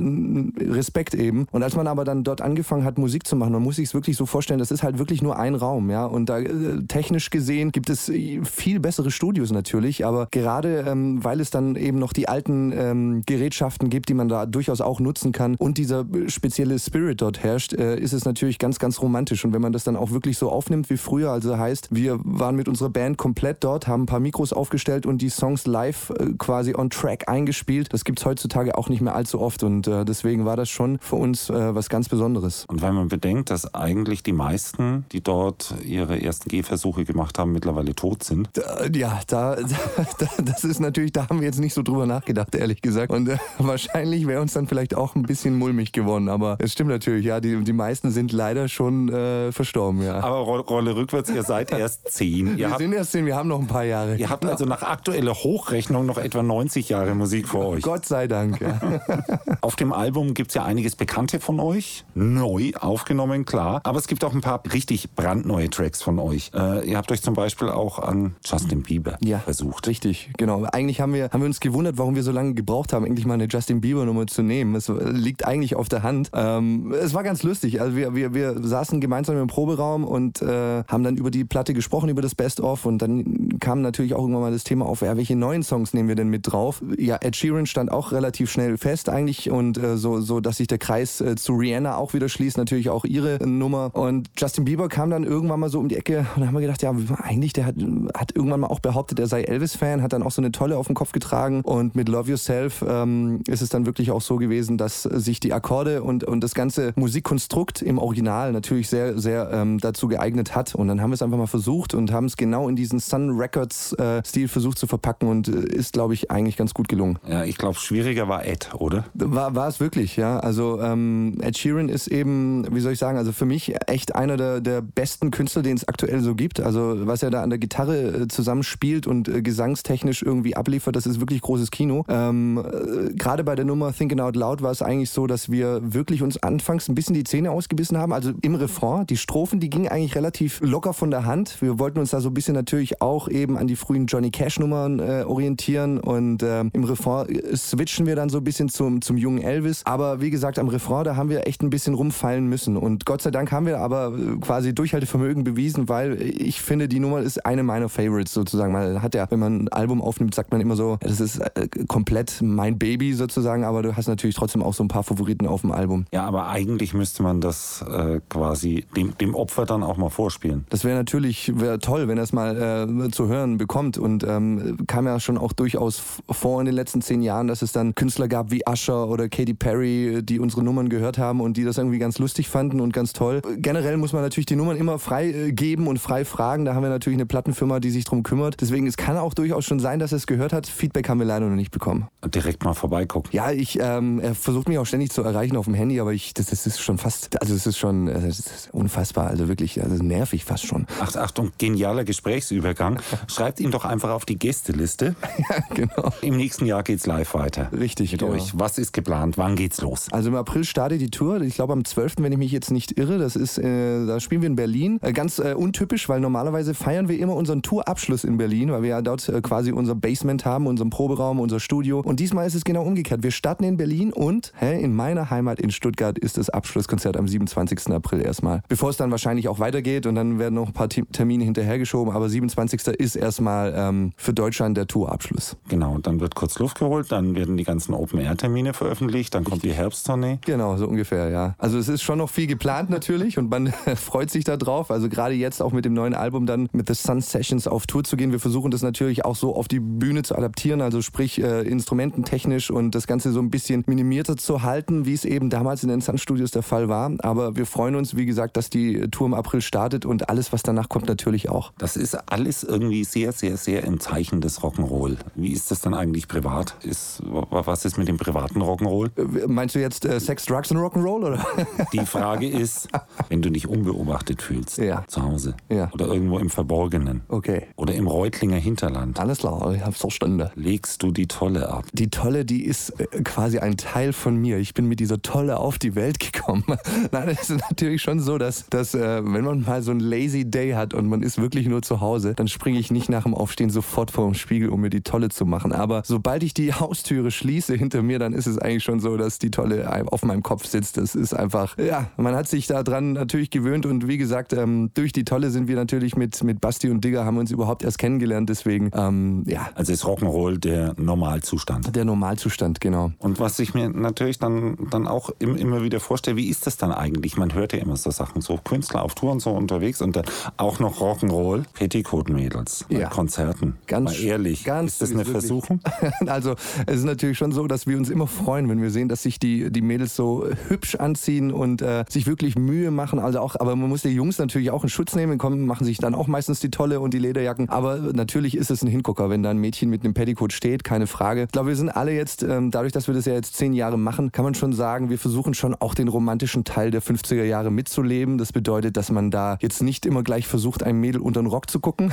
Respekt 0.59 1.15
eben. 1.15 1.47
Und 1.51 1.63
als 1.63 1.77
man 1.77 1.87
aber 1.87 2.03
dann 2.03 2.25
dort 2.25 2.41
angefangen 2.41 2.83
hat, 2.83 2.97
Musik 2.97 3.25
zu 3.25 3.37
machen, 3.37 3.53
man 3.53 3.63
muss 3.63 3.77
sich 3.77 3.87
es 3.87 3.93
wirklich 3.93 4.17
so 4.17 4.25
vorstellen, 4.25 4.59
das 4.59 4.69
ist 4.69 4.83
halt 4.83 4.99
wirklich 4.99 5.21
nur 5.21 5.39
ein 5.39 5.55
Raum, 5.55 5.89
ja. 5.89 6.05
Und 6.05 6.27
da 6.27 6.39
äh, 6.39 6.83
technisch 6.89 7.29
gesehen 7.29 7.71
gibt 7.71 7.89
es 7.89 8.09
äh, 8.09 8.41
viel 8.43 8.81
bessere 8.81 9.11
Studios 9.11 9.51
natürlich, 9.51 10.05
aber 10.05 10.27
gerade 10.29 10.83
ähm, 10.85 11.23
weil 11.23 11.39
es 11.39 11.51
dann 11.51 11.77
eben 11.77 11.99
noch 11.99 12.11
die 12.11 12.27
alten 12.27 12.73
ähm, 12.75 13.23
Gerätschaften 13.25 13.89
gibt, 13.89 14.09
die 14.09 14.13
man 14.13 14.27
da 14.27 14.45
durchaus 14.45 14.81
auch 14.81 14.99
nutzen 14.99 15.31
kann 15.31 15.55
und 15.55 15.77
dieser 15.77 16.05
spezielle 16.27 16.79
Spirit 16.79 17.21
dort 17.21 17.41
herrscht, 17.41 17.71
äh, 17.71 17.97
ist 17.97 18.11
es 18.11 18.25
natürlich 18.25 18.59
ganz, 18.59 18.77
ganz 18.77 19.01
romantisch. 19.01 19.45
Und 19.45 19.53
wenn 19.53 19.61
man 19.61 19.71
das 19.71 19.85
dann 19.85 19.95
auch 19.95 20.11
wirklich 20.11 20.37
so 20.37 20.51
aufnimmt 20.51 20.89
wie 20.89 20.97
früher, 20.97 21.31
also 21.31 21.57
heißt, 21.57 21.87
wir 21.91 22.19
waren 22.25 22.57
mit 22.57 22.67
unserer 22.67 22.89
Band 22.89 23.17
komplett 23.17 23.63
dort, 23.63 23.87
haben 23.87 24.03
ein 24.03 24.05
paar 24.05 24.19
Mikros 24.19 24.51
aufgestellt 24.51 25.05
und 25.05 25.21
die 25.21 25.29
Songs 25.29 25.65
live 25.65 26.09
äh, 26.09 26.33
quasi 26.37 26.73
on 26.79 26.89
track 26.89 27.27
eingespielt. 27.29 27.93
Das 27.93 28.03
gibt's 28.03 28.25
heutzutage 28.25 28.77
auch 28.77 28.89
nicht 28.89 29.01
mehr 29.01 29.15
allzu 29.15 29.39
oft 29.39 29.63
und 29.63 29.87
äh, 29.87 30.05
deswegen 30.05 30.45
war 30.45 30.55
das 30.57 30.69
schon 30.69 30.97
für 30.99 31.15
uns 31.17 31.49
äh, 31.49 31.75
was 31.75 31.89
ganz 31.89 32.09
Besonderes. 32.09 32.65
Und 32.67 32.81
wenn 32.81 32.93
man 32.95 33.07
bedenkt, 33.09 33.49
dass 33.49 33.73
eigentlich 33.73 34.23
die 34.23 34.33
meisten, 34.33 35.05
die 35.11 35.21
dort 35.21 35.75
ihre 35.83 36.21
ersten 36.21 36.49
Gehversuche 36.49 37.05
gemacht 37.05 37.37
haben, 37.37 37.51
mittlerweile 37.51 37.93
tot 37.95 38.23
sind. 38.23 38.49
Da, 38.53 38.85
ja, 38.93 39.19
da, 39.27 39.55
da, 40.17 40.27
das 40.43 40.63
ist 40.63 40.79
natürlich, 40.79 41.11
da 41.11 41.29
haben 41.29 41.39
wir 41.41 41.47
jetzt 41.47 41.59
nicht 41.59 41.73
so 41.73 41.81
drüber 41.83 42.05
nachgedacht, 42.05 42.55
ehrlich 42.55 42.81
gesagt. 42.81 43.11
Und 43.11 43.27
äh, 43.29 43.37
wahrscheinlich 43.57 44.25
wäre 44.27 44.41
uns 44.41 44.53
dann 44.53 44.67
vielleicht 44.67 44.95
auch 44.95 45.15
ein 45.15 45.23
bisschen 45.23 45.55
mulmig 45.57 45.91
geworden. 45.91 46.29
Aber 46.29 46.57
es 46.59 46.71
stimmt 46.73 46.89
natürlich, 46.89 47.25
ja, 47.25 47.39
die, 47.39 47.63
die 47.63 47.73
meisten 47.73 48.11
sind 48.11 48.31
leider 48.31 48.67
schon 48.69 49.09
äh, 49.09 49.51
verstorben, 49.51 50.01
ja. 50.01 50.19
Aber 50.19 50.37
Ro- 50.37 50.61
Rolle 50.61 50.95
rückwärts, 50.95 51.29
ihr 51.29 51.43
seid 51.43 51.71
erst 51.71 52.11
zehn. 52.11 52.47
Ihr 52.57 52.57
wir 52.57 52.69
habt, 52.69 52.79
sind 52.79 52.93
erst 52.93 53.11
zehn, 53.11 53.25
wir 53.25 53.35
haben 53.35 53.49
noch 53.49 53.59
ein 53.59 53.67
paar 53.67 53.83
Jahre. 53.83 54.15
ihr 54.15 54.29
habt 54.29 54.45
also 54.45 54.65
nach 54.65 54.81
aktueller 54.83 55.33
Hochrechnung 55.33 56.05
noch 56.05 56.17
etwa 56.17 56.43
90 56.43 56.68
Jahre 56.75 57.15
Musik 57.15 57.47
vor 57.47 57.65
euch. 57.65 57.81
Gott 57.81 58.05
sei 58.05 58.27
Dank, 58.27 58.61
ja. 58.61 58.79
Auf 59.61 59.75
dem 59.75 59.91
Album 59.91 60.33
gibt 60.33 60.51
es 60.51 60.55
ja 60.55 60.63
einiges 60.63 60.95
Bekannte 60.95 61.39
von 61.39 61.59
euch, 61.59 62.05
neu 62.13 62.71
aufgenommen, 62.79 63.45
klar. 63.45 63.81
Aber 63.83 63.97
es 63.97 64.07
gibt 64.07 64.23
auch 64.23 64.33
ein 64.33 64.41
paar 64.41 64.61
richtig 64.71 65.11
brandneue 65.15 65.69
Tracks 65.69 66.01
von 66.01 66.19
euch. 66.19 66.51
Äh, 66.53 66.89
ihr 66.89 66.97
habt 66.97 67.11
euch 67.11 67.21
zum 67.21 67.33
Beispiel 67.33 67.69
auch 67.69 67.99
an 67.99 68.35
Justin 68.45 68.83
Bieber 68.83 69.17
Ja, 69.21 69.39
versucht. 69.39 69.87
Richtig, 69.87 70.31
genau. 70.37 70.63
Eigentlich 70.63 71.01
haben 71.01 71.13
wir, 71.13 71.29
haben 71.31 71.41
wir 71.41 71.47
uns 71.47 71.59
gewundert, 71.59 71.97
warum 71.97 72.15
wir 72.15 72.23
so 72.23 72.31
lange 72.31 72.53
gebraucht 72.53 72.93
haben, 72.93 73.05
endlich 73.05 73.25
mal 73.25 73.33
eine 73.33 73.47
Justin 73.49 73.81
Bieber-Nummer 73.81 74.27
zu 74.27 74.43
nehmen. 74.43 74.75
Es 74.75 74.87
liegt 74.89 75.45
eigentlich 75.45 75.75
auf 75.75 75.89
der 75.89 76.03
Hand. 76.03 76.29
Ähm, 76.33 76.93
es 76.93 77.13
war 77.13 77.23
ganz 77.23 77.43
lustig. 77.43 77.81
Also 77.81 77.95
wir, 77.95 78.15
wir, 78.15 78.33
wir 78.33 78.55
saßen 78.61 79.01
gemeinsam 79.01 79.37
im 79.37 79.47
Proberaum 79.47 80.03
und 80.03 80.41
äh, 80.41 80.83
haben 80.87 81.03
dann 81.03 81.17
über 81.17 81.31
die 81.31 81.45
Platte 81.45 81.73
gesprochen, 81.73 82.09
über 82.09 82.21
das 82.21 82.35
Best-of 82.35 82.85
und 82.85 83.01
dann 83.01 83.57
kam 83.59 83.81
natürlich 83.81 84.13
auch 84.13 84.21
irgendwann 84.21 84.41
mal 84.43 84.51
das 84.51 84.63
Thema 84.63 84.85
auf, 84.85 85.01
ja, 85.01 85.17
welche 85.17 85.35
neuen 85.35 85.63
Songs 85.63 85.93
nehmen 85.93 86.07
wir 86.07 86.15
denn 86.15 86.29
mit 86.29 86.51
drauf? 86.51 86.58
Ja, 86.97 87.17
Ed 87.21 87.35
Sheeran 87.35 87.65
stand 87.65 87.91
auch 87.91 88.11
relativ 88.11 88.51
schnell 88.51 88.77
fest 88.77 89.09
eigentlich 89.09 89.49
und 89.49 89.77
äh, 89.77 89.97
so, 89.97 90.21
so, 90.21 90.39
dass 90.39 90.57
sich 90.57 90.67
der 90.67 90.77
Kreis 90.77 91.21
äh, 91.21 91.35
zu 91.35 91.53
Rihanna 91.53 91.95
auch 91.95 92.13
wieder 92.13 92.29
schließt, 92.29 92.57
natürlich 92.57 92.89
auch 92.89 93.05
ihre 93.05 93.45
Nummer. 93.45 93.91
Und 93.93 94.29
Justin 94.37 94.65
Bieber 94.65 94.89
kam 94.89 95.09
dann 95.09 95.23
irgendwann 95.23 95.59
mal 95.59 95.69
so 95.69 95.79
um 95.79 95.89
die 95.89 95.95
Ecke 95.95 96.25
und 96.35 96.45
haben 96.45 96.53
wir 96.53 96.61
gedacht, 96.61 96.81
ja, 96.81 96.93
eigentlich, 97.17 97.53
der 97.53 97.65
hat, 97.65 97.75
hat 98.13 98.35
irgendwann 98.35 98.61
mal 98.61 98.67
auch 98.67 98.79
behauptet, 98.79 99.19
er 99.19 99.27
sei 99.27 99.43
Elvis-Fan, 99.43 100.01
hat 100.01 100.13
dann 100.13 100.23
auch 100.23 100.31
so 100.31 100.41
eine 100.41 100.51
Tolle 100.51 100.77
auf 100.77 100.87
den 100.87 100.95
Kopf 100.95 101.11
getragen 101.11 101.61
und 101.61 101.95
mit 101.95 102.09
Love 102.09 102.31
Yourself 102.31 102.83
ähm, 102.87 103.41
ist 103.47 103.61
es 103.61 103.69
dann 103.69 103.85
wirklich 103.85 104.11
auch 104.11 104.21
so 104.21 104.37
gewesen, 104.37 104.77
dass 104.77 105.03
sich 105.03 105.39
die 105.39 105.53
Akkorde 105.53 106.03
und, 106.03 106.23
und 106.23 106.41
das 106.41 106.53
ganze 106.53 106.93
Musikkonstrukt 106.95 107.81
im 107.81 107.97
Original 107.97 108.51
natürlich 108.51 108.89
sehr, 108.89 109.17
sehr 109.17 109.49
ähm, 109.51 109.79
dazu 109.79 110.07
geeignet 110.07 110.55
hat. 110.55 110.75
Und 110.75 110.87
dann 110.87 111.01
haben 111.01 111.11
wir 111.11 111.15
es 111.15 111.21
einfach 111.21 111.37
mal 111.37 111.47
versucht 111.47 111.93
und 111.93 112.11
haben 112.11 112.25
es 112.25 112.37
genau 112.37 112.67
in 112.67 112.75
diesen 112.75 112.99
Sun 112.99 113.37
Records 113.37 113.93
äh, 113.93 114.21
versucht 114.47 114.77
zu 114.77 114.87
verpacken 114.87 115.27
und 115.27 115.47
äh, 115.47 115.75
ist, 115.75 115.93
glaube 115.93 116.13
ich, 116.13 116.31
eigentlich 116.31 116.48
eigentlich 116.49 116.57
ganz 116.57 116.73
gut 116.73 116.87
gelungen. 116.87 117.19
Ja, 117.27 117.43
ich 117.43 117.57
glaube, 117.57 117.77
schwieriger 117.77 118.27
war 118.27 118.45
Ed, 118.45 118.71
oder? 118.73 119.05
War, 119.13 119.53
war 119.53 119.67
es 119.67 119.79
wirklich, 119.79 120.17
ja. 120.17 120.39
Also 120.39 120.81
ähm, 120.81 121.37
Ed 121.41 121.57
Sheeran 121.57 121.89
ist 121.89 122.07
eben, 122.07 122.65
wie 122.73 122.79
soll 122.79 122.93
ich 122.93 122.99
sagen, 122.99 123.17
also 123.17 123.31
für 123.31 123.45
mich 123.45 123.73
echt 123.87 124.15
einer 124.15 124.35
der, 124.35 124.61
der 124.61 124.81
besten 124.81 125.29
Künstler, 125.29 125.61
den 125.61 125.77
es 125.77 125.87
aktuell 125.87 126.21
so 126.21 126.33
gibt. 126.33 126.59
Also 126.59 127.05
was 127.05 127.21
er 127.21 127.29
da 127.29 127.43
an 127.43 127.51
der 127.51 127.59
Gitarre 127.59 128.23
äh, 128.23 128.27
zusammenspielt 128.27 129.05
und 129.05 129.27
äh, 129.27 129.41
gesangstechnisch 129.41 130.23
irgendwie 130.23 130.55
abliefert, 130.55 130.95
das 130.95 131.05
ist 131.05 131.19
wirklich 131.19 131.41
großes 131.41 131.69
Kino. 131.69 132.03
Ähm, 132.09 132.57
äh, 132.57 133.13
Gerade 133.13 133.43
bei 133.43 133.55
der 133.55 133.65
Nummer 133.65 133.93
Thinking 133.93 134.19
Out 134.19 134.35
Loud 134.35 134.63
war 134.63 134.71
es 134.71 134.81
eigentlich 134.81 135.11
so, 135.11 135.27
dass 135.27 135.51
wir 135.51 135.93
wirklich 135.93 136.23
uns 136.23 136.41
anfangs 136.41 136.89
ein 136.89 136.95
bisschen 136.95 137.13
die 137.13 137.23
Zähne 137.23 137.51
ausgebissen 137.51 137.97
haben. 137.97 138.11
Also 138.11 138.31
im 138.41 138.55
Refrain, 138.55 139.05
die 139.05 139.17
Strophen, 139.17 139.59
die 139.59 139.69
gingen 139.69 139.87
eigentlich 139.87 140.15
relativ 140.15 140.59
locker 140.61 140.93
von 140.93 141.11
der 141.11 141.25
Hand. 141.25 141.61
Wir 141.61 141.77
wollten 141.77 141.99
uns 141.99 142.09
da 142.09 142.21
so 142.21 142.29
ein 142.29 142.33
bisschen 142.33 142.55
natürlich 142.55 143.01
auch 143.01 143.27
eben 143.27 143.55
an 143.57 143.67
die 143.67 143.75
frühen 143.75 144.07
Johnny 144.07 144.31
Cash 144.31 144.59
Nummern 144.59 144.99
äh, 144.99 145.23
orientieren 145.27 145.99
und 145.99 146.38
äh, 146.43 146.61
im 146.61 146.83
Refrain 146.83 147.29
äh, 147.29 147.55
switchen 147.55 148.05
wir 148.05 148.15
dann 148.15 148.29
so 148.29 148.37
ein 148.37 148.43
bisschen 148.43 148.69
zum, 148.69 149.01
zum 149.01 149.17
jungen 149.17 149.41
Elvis. 149.41 149.81
Aber 149.85 150.21
wie 150.21 150.29
gesagt, 150.29 150.59
am 150.59 150.67
Refrain, 150.67 151.03
da 151.03 151.15
haben 151.15 151.29
wir 151.29 151.47
echt 151.47 151.61
ein 151.61 151.69
bisschen 151.69 151.93
rumfallen 151.93 152.47
müssen. 152.47 152.77
Und 152.77 153.05
Gott 153.05 153.21
sei 153.21 153.31
Dank 153.31 153.51
haben 153.51 153.65
wir 153.65 153.79
aber 153.79 154.13
äh, 154.17 154.37
quasi 154.39 154.73
Durchhaltevermögen 154.73 155.43
bewiesen, 155.43 155.89
weil 155.89 156.21
ich 156.21 156.61
finde, 156.61 156.87
die 156.87 156.99
Nummer 156.99 157.19
ist 157.19 157.45
eine 157.45 157.63
meiner 157.63 157.89
Favorites 157.89 158.33
sozusagen. 158.33 158.73
Man 158.73 159.01
hat 159.01 159.15
ja, 159.15 159.29
wenn 159.29 159.39
man 159.39 159.63
ein 159.63 159.67
Album 159.69 160.01
aufnimmt, 160.01 160.35
sagt 160.35 160.51
man 160.51 160.61
immer 160.61 160.75
so, 160.75 160.97
das 161.01 161.19
ist 161.19 161.39
äh, 161.39 161.67
komplett 161.87 162.41
mein 162.41 162.77
Baby 162.77 163.13
sozusagen, 163.13 163.63
aber 163.63 163.81
du 163.81 163.95
hast 163.95 164.07
natürlich 164.07 164.35
trotzdem 164.35 164.63
auch 164.63 164.73
so 164.73 164.83
ein 164.83 164.87
paar 164.87 165.03
Favoriten 165.03 165.47
auf 165.47 165.61
dem 165.61 165.71
Album. 165.71 166.05
Ja, 166.11 166.25
aber 166.25 166.47
eigentlich 166.49 166.93
müsste 166.93 167.23
man 167.23 167.41
das 167.41 167.83
äh, 167.89 168.19
quasi 168.29 168.85
dem, 168.95 169.17
dem 169.17 169.35
Opfer 169.35 169.65
dann 169.65 169.83
auch 169.83 169.97
mal 169.97 170.09
vorspielen. 170.09 170.65
Das 170.69 170.83
wäre 170.83 170.95
natürlich 170.97 171.51
wär 171.59 171.79
toll, 171.79 172.07
wenn 172.07 172.17
er 172.17 172.23
es 172.23 172.33
mal 172.33 172.89
äh, 173.07 173.11
zu 173.11 173.27
hören 173.27 173.57
bekommt. 173.57 173.97
Und 173.97 174.23
ähm, 174.23 174.77
kam 174.87 175.05
ja 175.05 175.19
schon 175.19 175.37
auch 175.37 175.53
durchaus 175.53 176.01
vor 176.31 176.59
in 176.59 176.65
den 176.65 176.75
letzten 176.75 177.01
zehn 177.01 177.21
Jahren, 177.21 177.47
dass 177.47 177.61
es 177.61 177.71
dann 177.71 177.95
Künstler 177.95 178.27
gab 178.27 178.51
wie 178.51 178.61
Usher 178.67 179.07
oder 179.07 179.29
Katy 179.29 179.53
Perry, 179.53 180.21
die 180.23 180.39
unsere 180.39 180.63
Nummern 180.63 180.89
gehört 180.89 181.17
haben 181.17 181.41
und 181.41 181.57
die 181.57 181.63
das 181.63 181.77
irgendwie 181.77 181.99
ganz 181.99 182.19
lustig 182.19 182.49
fanden 182.49 182.79
und 182.81 182.93
ganz 182.93 183.13
toll. 183.13 183.41
Generell 183.57 183.97
muss 183.97 184.13
man 184.13 184.21
natürlich 184.21 184.45
die 184.45 184.55
Nummern 184.55 184.77
immer 184.77 184.99
frei 184.99 185.29
äh, 185.29 185.51
geben 185.51 185.87
und 185.87 185.99
frei 185.99 186.25
fragen. 186.25 186.65
Da 186.65 186.75
haben 186.75 186.83
wir 186.83 186.89
natürlich 186.89 187.17
eine 187.17 187.25
Plattenfirma, 187.25 187.79
die 187.79 187.89
sich 187.89 188.05
drum 188.05 188.23
kümmert. 188.23 188.61
Deswegen, 188.61 188.87
es 188.87 188.97
kann 188.97 189.17
auch 189.17 189.33
durchaus 189.33 189.65
schon 189.65 189.79
sein, 189.79 189.99
dass 189.99 190.11
er 190.11 190.17
es 190.17 190.27
gehört 190.27 190.53
hat. 190.53 190.67
Feedback 190.67 191.09
haben 191.09 191.19
wir 191.19 191.25
leider 191.25 191.47
noch 191.47 191.55
nicht 191.55 191.71
bekommen. 191.71 192.07
Direkt 192.25 192.63
mal 192.63 192.73
vorbeigucken. 192.73 193.31
Ja, 193.33 193.51
ich, 193.51 193.79
ähm, 193.81 194.19
er 194.19 194.35
versucht 194.35 194.67
mich 194.67 194.77
auch 194.77 194.85
ständig 194.85 195.11
zu 195.11 195.23
erreichen 195.23 195.57
auf 195.57 195.65
dem 195.65 195.73
Handy, 195.73 195.99
aber 195.99 196.13
ich, 196.13 196.33
das, 196.33 196.47
das 196.47 196.65
ist 196.65 196.79
schon 196.79 196.97
fast, 196.97 197.41
also 197.41 197.53
es 197.53 197.65
ist 197.65 197.77
schon 197.77 198.07
äh, 198.07 198.29
das 198.29 198.39
ist 198.39 198.69
unfassbar, 198.73 199.27
also 199.27 199.47
wirklich, 199.47 199.81
also 199.81 200.01
nervig 200.03 200.45
fast 200.45 200.65
schon. 200.65 200.85
Ach, 200.99 201.15
Achtung, 201.15 201.51
genialer 201.57 202.03
Gesprächsübergang. 202.03 203.01
Schreibt 203.27 203.59
ihn 203.59 203.71
doch 203.71 203.85
einfach 203.85 204.11
auf 204.11 204.25
die 204.25 204.37
Gästeliste. 204.37 205.15
ja, 205.49 205.63
genau. 205.73 206.11
Im 206.21 206.35
nächsten 206.37 206.65
Jahr 206.65 206.83
geht's 206.83 207.05
live 207.05 207.33
weiter. 207.33 207.69
Richtig, 207.71 208.11
Mit 208.11 208.21
genau. 208.21 208.33
euch. 208.33 208.51
Was 208.57 208.77
ist 208.77 208.91
geplant? 208.93 209.37
Wann 209.37 209.55
geht's 209.55 209.79
los? 209.81 210.07
Also 210.11 210.29
im 210.29 210.35
April 210.35 210.63
startet 210.63 210.99
die 211.01 211.09
Tour. 211.09 211.41
Ich 211.41 211.55
glaube 211.55 211.73
am 211.73 211.85
12., 211.85 212.15
wenn 212.19 212.31
ich 212.31 212.37
mich 212.37 212.51
jetzt 212.51 212.71
nicht 212.71 212.97
irre. 212.97 213.17
Das 213.17 213.35
ist, 213.35 213.57
äh, 213.57 214.05
da 214.05 214.19
spielen 214.19 214.41
wir 214.41 214.47
in 214.47 214.55
Berlin. 214.55 214.99
Äh, 215.01 215.13
ganz 215.13 215.39
äh, 215.39 215.53
untypisch, 215.55 216.09
weil 216.09 216.19
normalerweise 216.19 216.73
feiern 216.73 217.07
wir 217.07 217.17
immer 217.19 217.35
unseren 217.35 217.61
Tourabschluss 217.61 218.23
in 218.23 218.37
Berlin, 218.37 218.71
weil 218.71 218.81
wir 218.83 218.89
ja 218.89 219.01
dort 219.01 219.29
äh, 219.29 219.41
quasi 219.41 219.71
unser 219.71 219.95
Basement 219.95 220.45
haben, 220.45 220.67
unseren 220.67 220.89
Proberaum, 220.89 221.39
unser 221.39 221.59
Studio. 221.59 222.01
Und 222.01 222.19
diesmal 222.19 222.45
ist 222.47 222.55
es 222.55 222.63
genau 222.63 222.83
umgekehrt. 222.83 223.23
Wir 223.23 223.31
starten 223.31 223.63
in 223.63 223.77
Berlin 223.77 224.11
und 224.11 224.51
hä, 224.57 224.81
in 224.81 224.95
meiner 224.95 225.29
Heimat 225.29 225.59
in 225.59 225.71
Stuttgart 225.71 226.17
ist 226.19 226.37
das 226.37 226.49
Abschlusskonzert 226.49 227.15
am 227.17 227.27
27. 227.27 227.87
April 227.91 228.21
erstmal. 228.21 228.61
Bevor 228.67 228.89
es 228.89 228.97
dann 228.97 229.11
wahrscheinlich 229.11 229.47
auch 229.47 229.59
weitergeht 229.59 230.05
und 230.05 230.15
dann 230.15 230.39
werden 230.39 230.55
noch 230.55 230.67
ein 230.67 230.73
paar 230.73 230.89
Te- 230.89 231.05
Termine 231.11 231.43
hinterhergeschoben. 231.45 232.13
Aber 232.13 232.27
27. 232.29 232.87
ist 232.97 233.15
erstmal 233.15 233.73
ähm, 233.75 234.11
für 234.17 234.33
Deutschland 234.33 234.75
der 234.77 234.87
Tourabschluss. 234.87 235.55
Genau, 235.69 235.97
dann 236.09 236.19
wird 236.19 236.35
kurz 236.35 236.57
Luft 236.59 236.79
geholt, 236.79 237.11
dann 237.11 237.35
werden 237.35 237.55
die 237.55 237.63
ganzen 237.63 237.93
Open-Air-Termine 237.93 238.73
veröffentlicht, 238.73 239.35
dann 239.35 239.43
kommt 239.43 239.63
die 239.63 239.71
Herbsttournee. 239.71 240.39
Genau, 240.45 240.75
so 240.77 240.87
ungefähr, 240.87 241.29
ja. 241.29 241.55
Also 241.57 241.77
es 241.77 241.87
ist 241.87 242.01
schon 242.01 242.17
noch 242.17 242.29
viel 242.29 242.47
geplant 242.47 242.89
natürlich 242.89 243.37
und 243.37 243.49
man 243.49 243.67
freut 243.95 244.31
sich 244.31 244.43
da 244.43 244.57
drauf. 244.57 244.91
Also 244.91 245.07
gerade 245.07 245.35
jetzt 245.35 245.61
auch 245.61 245.71
mit 245.71 245.85
dem 245.85 245.93
neuen 245.93 246.13
Album 246.13 246.45
dann 246.45 246.67
mit 246.71 246.87
The 246.87 246.95
Sun 246.95 247.21
Sessions 247.21 247.67
auf 247.67 247.85
Tour 247.85 248.03
zu 248.03 248.17
gehen. 248.17 248.31
Wir 248.31 248.39
versuchen 248.39 248.71
das 248.71 248.81
natürlich 248.81 249.23
auch 249.23 249.35
so 249.35 249.55
auf 249.55 249.67
die 249.67 249.79
Bühne 249.79 250.23
zu 250.23 250.35
adaptieren, 250.35 250.81
also 250.81 251.01
sprich 251.01 251.41
äh, 251.41 251.61
instrumententechnisch 251.61 252.71
und 252.71 252.95
das 252.95 253.05
Ganze 253.05 253.31
so 253.31 253.39
ein 253.39 253.51
bisschen 253.51 253.83
minimierter 253.85 254.35
zu 254.35 254.63
halten, 254.63 255.05
wie 255.05 255.13
es 255.13 255.25
eben 255.25 255.49
damals 255.49 255.83
in 255.83 255.89
den 255.89 256.01
Sun 256.01 256.17
Studios 256.17 256.51
der 256.51 256.63
Fall 256.63 256.89
war. 256.89 257.11
Aber 257.19 257.55
wir 257.55 257.65
freuen 257.65 257.95
uns, 257.95 258.15
wie 258.15 258.25
gesagt, 258.25 258.57
dass 258.57 258.69
die 258.69 259.09
Tour 259.11 259.27
im 259.27 259.33
April 259.33 259.61
startet 259.61 260.05
und 260.05 260.29
alles, 260.29 260.51
was 260.51 260.63
danach 260.63 260.89
kommt, 260.89 261.07
natürlich 261.07 261.49
auch. 261.49 261.71
Das 261.77 261.95
ist 261.95 262.15
alles 262.31 262.63
irgendwie 262.63 263.03
sehr, 263.03 263.31
sehr, 263.31 263.57
sehr 263.57 263.83
im 263.83 263.99
Zeichen 263.99 264.41
des 264.41 264.61
Rock'n'Roll. 264.61 265.17
Wie 265.35 265.51
ist 265.51 265.71
das 265.71 265.81
dann 265.81 265.88
eigentlich 265.93 266.27
privat? 266.27 266.75
Ist, 266.83 267.21
wa- 267.25 267.47
was 267.65 267.85
ist 267.85 267.97
mit 267.97 268.07
dem 268.07 268.17
privaten 268.17 268.61
Rock'n'Roll? 268.61 269.11
Äh, 269.17 269.47
Meinst 269.47 269.75
du 269.75 269.79
jetzt 269.79 270.05
äh, 270.05 270.19
Sex, 270.19 270.45
Drugs 270.45 270.71
und 270.71 270.77
Rock'n'Roll 270.77 271.25
oder? 271.27 271.45
Die 271.93 272.05
Frage 272.05 272.47
ist, 272.47 272.87
wenn 273.29 273.41
du 273.41 273.49
dich 273.49 273.67
unbeobachtet 273.67 274.41
fühlst, 274.41 274.77
Ja. 274.77 275.03
zu 275.07 275.21
Hause 275.23 275.55
Ja. 275.69 275.89
oder 275.93 276.07
irgendwo 276.07 276.39
im 276.39 276.49
Verborgenen 276.49 277.21
Okay. 277.27 277.67
oder 277.75 277.93
im 277.93 278.07
Reutlinger 278.07 278.57
Hinterland, 278.57 279.19
Alles 279.19 279.39
klar, 279.39 279.73
ich 279.73 279.83
hab's 279.85 279.99
verstanden. 279.99 280.49
legst 280.55 281.03
du 281.03 281.11
die 281.11 281.27
Tolle 281.27 281.69
ab. 281.69 281.85
Die 281.93 282.09
Tolle, 282.09 282.45
die 282.45 282.65
ist 282.65 282.89
äh, 282.99 283.05
quasi 283.23 283.59
ein 283.59 283.77
Teil 283.77 284.13
von 284.13 284.35
mir. 284.35 284.57
Ich 284.57 284.73
bin 284.73 284.85
mit 284.87 284.99
dieser 284.99 285.21
Tolle 285.21 285.57
auf 285.57 285.77
die 285.79 285.95
Welt 285.95 286.19
gekommen. 286.19 286.63
Nein, 287.11 287.29
es 287.29 287.49
ist 287.49 287.61
natürlich 287.69 288.01
schon 288.01 288.19
so, 288.19 288.37
dass, 288.37 288.65
dass 288.69 288.93
äh, 288.95 289.21
wenn 289.23 289.43
man 289.43 289.61
mal 289.63 289.81
so 289.81 289.91
einen 289.91 289.99
Lazy 289.99 290.49
Day 290.49 290.71
hat 290.71 290.93
und 290.93 291.07
man 291.07 291.21
ist 291.23 291.39
wirklich 291.41 291.67
nur 291.67 291.81
zu 291.81 292.01
Hause, 292.01 292.33
dann 292.35 292.47
springe 292.47 292.79
ich 292.79 292.91
nicht 292.91 293.09
nach 293.09 293.23
dem 293.23 293.33
Aufstehen 293.33 293.69
sofort 293.69 294.11
vor 294.11 294.25
dem 294.25 294.33
Spiegel, 294.33 294.69
um 294.69 294.81
mir 294.81 294.89
die 294.89 295.01
Tolle 295.01 295.29
zu 295.29 295.45
machen. 295.45 295.71
Aber 295.79 296.03
sobald 296.05 296.43
ich 296.43 296.53
die 296.53 296.73
Haustüre 296.79 297.31
schließe 297.31 297.75
hinter 297.75 298.01
mir, 298.03 298.19
dann 298.19 298.33
ist 298.33 298.47
es 298.47 298.57
eigentlich 298.57 298.83
schon 298.83 298.99
so, 298.99 299.17
dass 299.17 299.39
die 299.39 299.51
Tolle 299.51 299.89
auf 300.11 300.23
meinem 300.23 300.43
Kopf 300.43 300.65
sitzt. 300.65 300.97
Das 300.97 301.15
ist 301.15 301.33
einfach, 301.33 301.77
ja, 301.77 302.09
man 302.17 302.35
hat 302.35 302.47
sich 302.47 302.67
daran 302.67 303.13
natürlich 303.13 303.49
gewöhnt 303.49 303.85
und 303.85 304.07
wie 304.07 304.17
gesagt, 304.17 304.53
ähm, 304.53 304.91
durch 304.93 305.11
die 305.13 305.23
Tolle 305.23 305.49
sind 305.49 305.67
wir 305.67 305.75
natürlich 305.75 306.15
mit, 306.15 306.41
mit 306.43 306.61
Basti 306.61 306.89
und 306.89 307.03
Digger 307.03 307.25
haben 307.25 307.37
uns 307.37 307.51
überhaupt 307.51 307.83
erst 307.83 307.97
kennengelernt. 307.97 308.49
Deswegen, 308.49 308.91
ähm, 308.93 309.43
ja, 309.47 309.69
Also 309.75 309.93
ist 309.93 310.05
Rock'n'Roll 310.05 310.57
der 310.59 310.93
Normalzustand. 310.97 311.95
der 311.95 312.05
Normalzustand, 312.05 312.81
genau. 312.81 313.11
Und 313.19 313.39
was 313.39 313.59
ich 313.59 313.73
mir 313.73 313.89
natürlich 313.89 314.39
dann, 314.39 314.77
dann 314.91 315.07
auch 315.07 315.29
im, 315.39 315.55
immer 315.55 315.83
wieder 315.83 315.99
vorstelle, 315.99 316.37
wie 316.37 316.47
ist 316.49 316.67
das 316.67 316.77
dann 316.77 316.91
eigentlich? 316.91 317.37
Man 317.37 317.53
hört 317.53 317.73
ja 317.73 317.79
immer 317.79 317.95
so 317.97 318.11
Sachen, 318.11 318.41
so 318.41 318.57
Künstler 318.63 319.03
auf 319.03 319.15
Touren 319.15 319.39
so 319.39 319.51
unterwegs 319.51 320.01
und 320.01 320.15
dann 320.15 320.25
auch 320.57 320.79
noch 320.79 320.99
Rock'n'Roll, 320.99 321.63
Petticoat-Mädels 321.73 322.85
bei 322.89 322.99
Ja. 322.99 323.09
Konzerten. 323.09 323.75
Ganz 323.87 324.11
Mal 324.11 324.23
ehrlich, 324.25 324.63
ganz 324.63 324.93
ist 324.93 325.01
das 325.01 325.09
eine 325.11 325.19
wirklich. 325.19 325.33
Versuchung? 325.69 325.81
Also 326.27 326.55
es 326.85 326.97
ist 326.97 327.05
natürlich 327.05 327.37
schon 327.37 327.51
so, 327.51 327.67
dass 327.67 327.87
wir 327.87 327.97
uns 327.97 328.09
immer 328.09 328.27
freuen, 328.27 328.69
wenn 328.69 328.81
wir 328.81 328.91
sehen, 328.91 329.09
dass 329.09 329.23
sich 329.23 329.39
die, 329.39 329.71
die 329.71 329.81
Mädels 329.81 330.15
so 330.15 330.47
hübsch 330.67 330.95
anziehen 330.95 331.51
und 331.51 331.81
äh, 331.81 332.05
sich 332.09 332.27
wirklich 332.27 332.57
Mühe 332.57 332.91
machen. 332.91 333.19
Also 333.19 333.39
auch, 333.39 333.55
aber 333.59 333.75
man 333.75 333.89
muss 333.89 334.01
die 334.01 334.09
Jungs 334.09 334.37
natürlich 334.37 334.71
auch 334.71 334.83
in 334.83 334.89
Schutz 334.89 335.15
nehmen, 335.15 335.37
kommen, 335.37 335.65
machen 335.65 335.85
sich 335.85 335.97
dann 335.97 336.15
auch 336.15 336.27
meistens 336.27 336.59
die 336.59 336.69
Tolle 336.69 336.99
und 336.99 337.13
die 337.13 337.19
Lederjacken. 337.19 337.69
Aber 337.69 337.97
natürlich 337.97 338.55
ist 338.55 338.69
es 338.71 338.83
ein 338.83 338.87
Hingucker, 338.87 339.29
wenn 339.29 339.43
da 339.43 339.49
ein 339.49 339.57
Mädchen 339.57 339.89
mit 339.89 340.03
einem 340.03 340.13
Petticoat 340.13 340.53
steht, 340.53 340.83
keine 340.83 341.07
Frage. 341.07 341.43
Ich 341.43 341.51
glaube, 341.51 341.69
wir 341.69 341.75
sind 341.75 341.89
alle 341.89 342.11
jetzt, 342.11 342.43
ähm, 342.43 342.71
dadurch, 342.71 342.93
dass 342.93 343.07
wir 343.07 343.13
das 343.13 343.25
ja 343.25 343.33
jetzt 343.33 343.55
zehn 343.55 343.73
Jahre 343.73 343.97
machen, 343.97 344.31
kann 344.31 344.45
man 344.45 344.53
schon 344.53 344.73
sagen, 344.73 345.09
wir 345.09 345.17
versuchen 345.17 345.53
schon 345.53 345.75
auch 345.75 345.93
den 345.93 346.07
romantischen 346.07 346.63
Teil 346.63 346.91
der 346.91 347.01
50er 347.01 347.43
Jahre 347.43 347.71
mitzuleben. 347.71 348.37
Das 348.37 348.53
bedeutet, 348.53 348.97
dass 348.97 349.11
man 349.11 349.31
da 349.31 349.57
jetzt 349.61 349.81
nicht 349.81 350.05
immer 350.05 350.23
gleich 350.23 350.47
versucht, 350.47 350.83
einem 350.83 350.99
Mädel 350.99 351.21
unter 351.21 351.41
den 351.41 351.47
Rock 351.47 351.69
zu 351.69 351.79
gucken, 351.79 352.11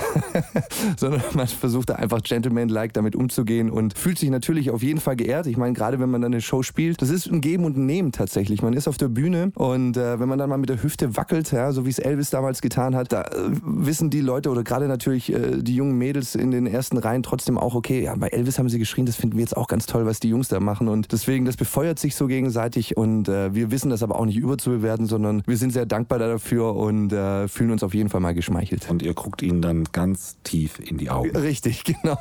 sondern 0.96 1.22
man 1.34 1.46
versucht 1.46 1.90
da 1.90 1.94
einfach 1.96 2.22
gentleman-like 2.22 2.92
damit 2.92 3.14
umzugehen 3.14 3.45
und 3.70 3.96
fühlt 3.96 4.18
sich 4.18 4.30
natürlich 4.30 4.70
auf 4.70 4.82
jeden 4.82 5.00
Fall 5.00 5.16
geehrt. 5.16 5.46
Ich 5.46 5.56
meine, 5.56 5.72
gerade 5.72 5.98
wenn 6.00 6.10
man 6.10 6.22
dann 6.22 6.32
eine 6.32 6.40
Show 6.40 6.62
spielt, 6.62 7.00
das 7.00 7.10
ist 7.10 7.26
ein 7.30 7.40
Geben 7.40 7.64
und 7.64 7.76
ein 7.76 7.86
Nehmen 7.86 8.12
tatsächlich. 8.12 8.62
Man 8.62 8.72
ist 8.72 8.88
auf 8.88 8.96
der 8.96 9.08
Bühne 9.08 9.52
und 9.54 9.96
äh, 9.96 10.18
wenn 10.20 10.28
man 10.28 10.38
dann 10.38 10.50
mal 10.50 10.58
mit 10.58 10.68
der 10.68 10.82
Hüfte 10.82 11.16
wackelt, 11.16 11.52
ja, 11.52 11.72
so 11.72 11.86
wie 11.86 11.90
es 11.90 11.98
Elvis 11.98 12.30
damals 12.30 12.60
getan 12.60 12.94
hat, 12.94 13.12
da 13.12 13.22
äh, 13.22 13.50
wissen 13.62 14.10
die 14.10 14.20
Leute 14.20 14.50
oder 14.50 14.64
gerade 14.64 14.88
natürlich 14.88 15.32
äh, 15.32 15.62
die 15.62 15.76
jungen 15.76 15.96
Mädels 15.96 16.34
in 16.34 16.50
den 16.50 16.66
ersten 16.66 16.98
Reihen 16.98 17.22
trotzdem 17.22 17.58
auch, 17.58 17.74
okay, 17.74 18.02
ja, 18.02 18.14
bei 18.16 18.28
Elvis 18.28 18.58
haben 18.58 18.68
sie 18.68 18.78
geschrien, 18.78 19.06
das 19.06 19.16
finden 19.16 19.36
wir 19.36 19.42
jetzt 19.42 19.56
auch 19.56 19.68
ganz 19.68 19.86
toll, 19.86 20.06
was 20.06 20.20
die 20.20 20.28
Jungs 20.28 20.48
da 20.48 20.60
machen 20.60 20.88
und 20.88 21.12
deswegen, 21.12 21.44
das 21.44 21.56
befeuert 21.56 21.98
sich 21.98 22.16
so 22.16 22.26
gegenseitig 22.26 22.96
und 22.96 23.28
äh, 23.28 23.54
wir 23.54 23.70
wissen 23.70 23.90
das 23.90 24.02
aber 24.02 24.18
auch 24.18 24.26
nicht 24.26 24.38
überzubewerten, 24.38 25.06
sondern 25.06 25.42
wir 25.46 25.56
sind 25.56 25.72
sehr 25.72 25.86
dankbar 25.86 26.18
dafür 26.18 26.74
und 26.74 27.12
äh, 27.12 27.48
fühlen 27.48 27.70
uns 27.70 27.82
auf 27.82 27.94
jeden 27.94 28.08
Fall 28.08 28.20
mal 28.20 28.34
geschmeichelt. 28.34 28.88
Und 28.90 29.02
ihr 29.02 29.14
guckt 29.14 29.42
ihnen 29.42 29.62
dann 29.62 29.84
ganz 29.92 30.36
tief 30.42 30.78
in 30.78 30.98
die 30.98 31.10
Augen. 31.10 31.36
Richtig, 31.36 31.84
genau. 32.02 32.18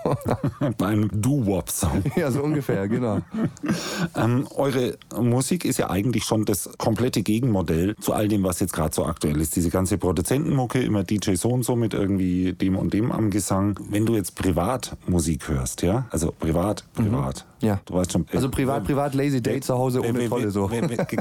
Bei 0.78 0.88
einem 0.88 1.15
Doo-Wop-Song. 1.16 2.04
ja, 2.16 2.32
so 2.32 2.44
ungefähr, 2.44 2.88
genau. 2.88 3.22
Ähm, 4.16 4.48
eure 4.56 4.98
Musik 5.20 5.66
ist 5.66 5.78
ja 5.78 5.90
eigentlich 5.90 6.24
schon 6.24 6.46
das 6.46 6.70
komplette 6.78 7.22
Gegenmodell 7.22 7.96
zu 8.00 8.14
all 8.14 8.28
dem, 8.28 8.44
was 8.44 8.60
jetzt 8.60 8.74
gerade 8.74 8.94
so 8.94 9.06
aktuell 9.06 9.40
ist. 9.42 9.56
Diese 9.56 9.70
ganze 9.70 9.98
Produzentenmucke, 9.98 10.82
immer 10.82 11.04
DJ 11.04 11.36
so 11.36 11.50
und 11.50 11.64
so 11.64 11.76
mit 11.76 11.94
irgendwie 11.94 12.54
dem 12.54 12.78
und 12.78 12.94
dem 12.94 13.12
am 13.12 13.30
Gesang. 13.30 13.80
Wenn 13.90 14.06
du 14.06 14.16
jetzt 14.16 14.36
privat 14.36 14.96
Musik 15.08 15.50
hörst, 15.50 15.82
ja, 15.82 16.06
also 16.12 16.32
privat, 16.32 16.86
privat. 16.94 17.46
Ja. 17.66 17.80
Du 17.86 17.96
weißt 17.96 18.12
schon. 18.14 18.26
Also 18.34 18.50
privat, 18.50 18.84
privat, 18.84 19.14
Lazy 19.16 19.42
Day 19.42 19.60
zu 19.60 19.74
Hause 19.76 20.02
ohne 20.02 20.20
wenn- 20.20 20.30
Tolle 20.30 20.52
so. 20.52 20.70